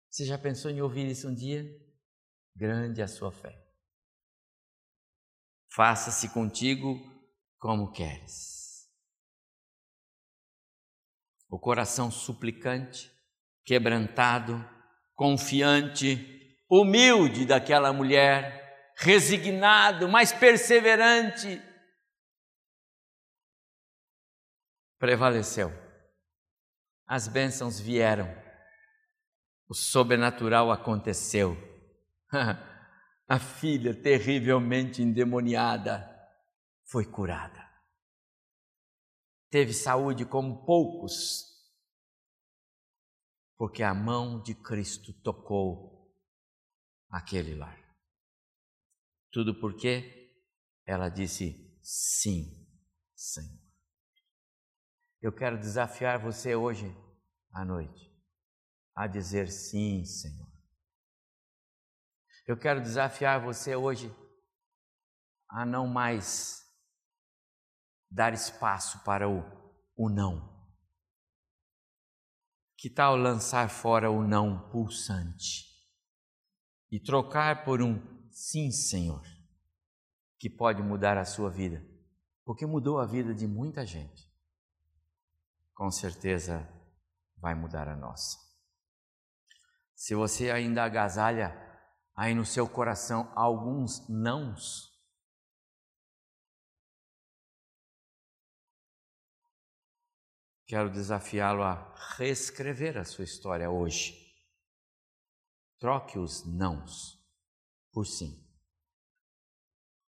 Você 0.10 0.26
já 0.26 0.38
pensou 0.38 0.70
em 0.70 0.82
ouvir 0.82 1.08
isso 1.08 1.30
um 1.30 1.34
dia? 1.34 1.64
Grande 2.56 3.02
é 3.02 3.04
a 3.04 3.08
sua 3.08 3.32
fé. 3.32 3.56
Faça-se 5.72 6.34
contigo 6.34 6.96
como 7.60 7.92
queres. 7.92 8.90
O 11.50 11.60
coração 11.60 12.12
suplicante 12.12 13.17
quebrantado, 13.68 14.66
confiante, 15.14 16.58
humilde 16.70 17.46
daquela 17.46 17.92
mulher, 17.92 18.94
resignado, 18.96 20.08
mas 20.08 20.32
perseverante, 20.32 21.62
prevaleceu. 24.98 25.70
As 27.06 27.28
bênçãos 27.28 27.78
vieram, 27.78 28.34
o 29.68 29.74
sobrenatural 29.74 30.72
aconteceu. 30.72 31.58
A 33.30 33.38
filha, 33.40 33.94
terrivelmente 33.94 35.02
endemoniada, 35.02 36.10
foi 36.86 37.06
curada. 37.06 37.68
Teve 39.50 39.74
saúde 39.74 40.24
como 40.26 40.66
poucos 40.66 41.57
porque 43.58 43.84
a 43.84 43.94
mão 43.94 44.42
de 44.42 44.54
Cristo 44.54 45.12
tocou 45.22 46.14
aquele 47.10 47.56
lar. 47.56 47.78
Tudo 49.32 49.60
porque 49.60 50.32
ela 50.86 51.10
disse 51.10 51.78
sim, 51.82 52.66
Senhor. 53.16 53.60
Eu 55.22 55.34
quero 55.34 55.58
desafiar 55.58 56.20
você 56.20 56.56
hoje 56.56 56.96
à 57.52 57.66
noite 57.66 58.08
a 58.98 59.06
dizer 59.06 59.48
sim, 59.52 60.04
Senhor. 60.04 60.52
Eu 62.48 62.58
quero 62.58 62.82
desafiar 62.82 63.40
você 63.40 63.76
hoje 63.76 64.12
a 65.48 65.64
não 65.64 65.86
mais 65.86 66.66
dar 68.10 68.34
espaço 68.34 69.04
para 69.04 69.30
o, 69.30 69.44
o 69.96 70.10
não. 70.10 70.57
Que 72.78 72.90
tal 72.90 73.16
lançar 73.16 73.70
fora 73.70 74.12
o 74.12 74.26
não 74.26 74.70
pulsante 74.70 75.66
e 76.92 77.00
trocar 77.00 77.66
por 77.66 77.82
um 77.82 78.00
sim, 78.32 78.72
Senhor, 78.72 79.24
que 80.40 80.50
pode 80.50 80.82
mudar 80.84 81.18
a 81.18 81.26
sua 81.26 81.50
vida, 81.50 81.84
porque 82.46 82.66
mudou 82.66 83.00
a 83.00 83.06
vida 83.06 83.34
de 83.34 83.48
muita 83.48 83.86
gente. 83.86 84.32
Com 85.74 85.90
certeza 85.92 86.68
vai 87.38 87.56
mudar 87.56 87.88
a 87.88 87.96
nossa. 87.96 88.38
Se 89.96 90.14
você 90.14 90.52
ainda 90.52 90.84
agasalha 90.84 91.56
aí 92.16 92.36
no 92.36 92.46
seu 92.46 92.70
coração 92.70 93.32
alguns 93.36 94.08
nãos, 94.08 94.97
Quero 100.68 100.90
desafiá-lo 100.90 101.64
a 101.64 101.96
reescrever 102.18 102.98
a 102.98 103.06
sua 103.06 103.24
história 103.24 103.70
hoje. 103.70 104.14
Troque 105.80 106.20
os 106.20 106.46
nãos 106.46 107.18
por 107.94 108.06
sim. 108.06 108.46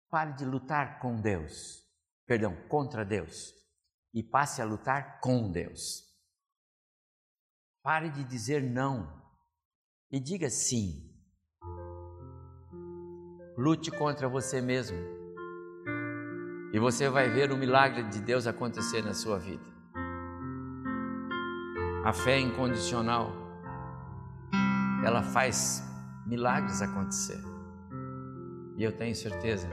Pare 0.08 0.32
de 0.32 0.44
lutar 0.44 0.98
com 0.98 1.20
Deus, 1.20 1.86
perdão, 2.26 2.56
contra 2.68 3.04
Deus, 3.04 3.54
e 4.12 4.24
passe 4.24 4.60
a 4.60 4.64
lutar 4.64 5.20
com 5.20 5.52
Deus. 5.52 6.02
Pare 7.80 8.10
de 8.10 8.24
dizer 8.24 8.60
não 8.60 9.22
e 10.10 10.18
diga 10.18 10.50
sim. 10.50 11.08
Lute 13.56 13.90
contra 13.92 14.28
você 14.28 14.60
mesmo 14.60 15.20
e 16.72 16.78
você 16.78 17.08
vai 17.08 17.28
ver 17.28 17.52
o 17.52 17.56
milagre 17.56 18.02
de 18.08 18.20
Deus 18.20 18.46
acontecer 18.46 19.02
na 19.02 19.12
sua 19.12 19.38
vida. 19.38 19.79
A 22.02 22.14
fé 22.14 22.38
incondicional, 22.40 23.30
ela 25.04 25.22
faz 25.22 25.84
milagres 26.26 26.80
acontecer. 26.80 27.38
E 28.76 28.82
eu 28.82 28.90
tenho 28.90 29.14
certeza 29.14 29.68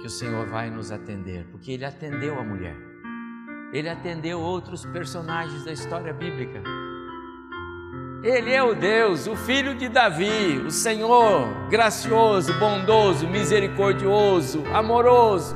que 0.00 0.06
o 0.06 0.10
Senhor 0.10 0.46
vai 0.46 0.70
nos 0.70 0.90
atender, 0.90 1.46
porque 1.50 1.72
Ele 1.72 1.84
atendeu 1.84 2.38
a 2.38 2.42
mulher. 2.42 2.76
ele 3.72 3.88
atendeu 3.88 4.40
outros 4.40 4.84
personagens 4.86 5.64
da 5.64 5.70
história 5.70 6.12
bíblica. 6.12 6.60
Ele 8.24 8.52
é 8.52 8.60
o 8.60 8.74
Deus, 8.74 9.28
o 9.28 9.36
filho 9.36 9.76
de 9.76 9.88
Davi, 9.88 10.58
o 10.66 10.72
Senhor, 10.72 11.68
gracioso, 11.70 12.52
bondoso, 12.58 13.28
misericordioso, 13.28 14.64
amoroso. 14.74 15.54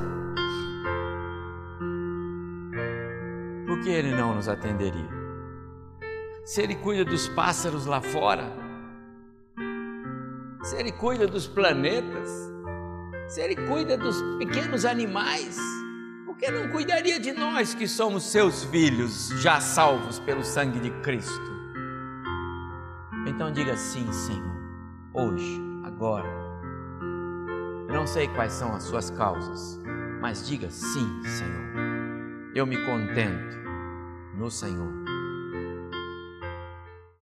Por 3.67 3.81
que 3.81 3.89
ele 3.89 4.15
não 4.15 4.33
nos 4.33 4.47
atenderia? 4.47 5.24
Se 6.45 6.61
ele 6.61 6.75
cuida 6.75 7.03
dos 7.03 7.27
pássaros 7.27 7.87
lá 7.87 7.99
fora, 7.99 8.45
se 10.61 10.75
ele 10.75 10.91
cuida 10.91 11.25
dos 11.25 11.47
planetas, 11.47 12.29
se 13.27 13.41
ele 13.41 13.55
cuida 13.55 13.97
dos 13.97 14.21
pequenos 14.37 14.85
animais, 14.85 15.57
por 16.23 16.37
que 16.37 16.51
não 16.51 16.69
cuidaria 16.69 17.19
de 17.19 17.33
nós 17.33 17.73
que 17.73 17.87
somos 17.87 18.25
seus 18.25 18.63
filhos, 18.65 19.29
já 19.41 19.59
salvos 19.59 20.19
pelo 20.19 20.43
sangue 20.43 20.79
de 20.79 20.91
Cristo? 21.01 21.51
Então 23.25 23.51
diga 23.51 23.75
sim, 23.75 24.05
Senhor, 24.13 24.55
hoje, 25.15 25.59
agora. 25.83 26.29
Eu 27.87 27.95
não 27.95 28.05
sei 28.05 28.27
quais 28.27 28.53
são 28.53 28.75
as 28.75 28.83
suas 28.83 29.09
causas, 29.09 29.81
mas 30.21 30.47
diga 30.47 30.69
sim, 30.69 31.23
Senhor. 31.23 32.53
Eu 32.53 32.67
me 32.67 32.77
contento 32.85 33.57
no 34.37 34.51
Senhor. 34.51 35.04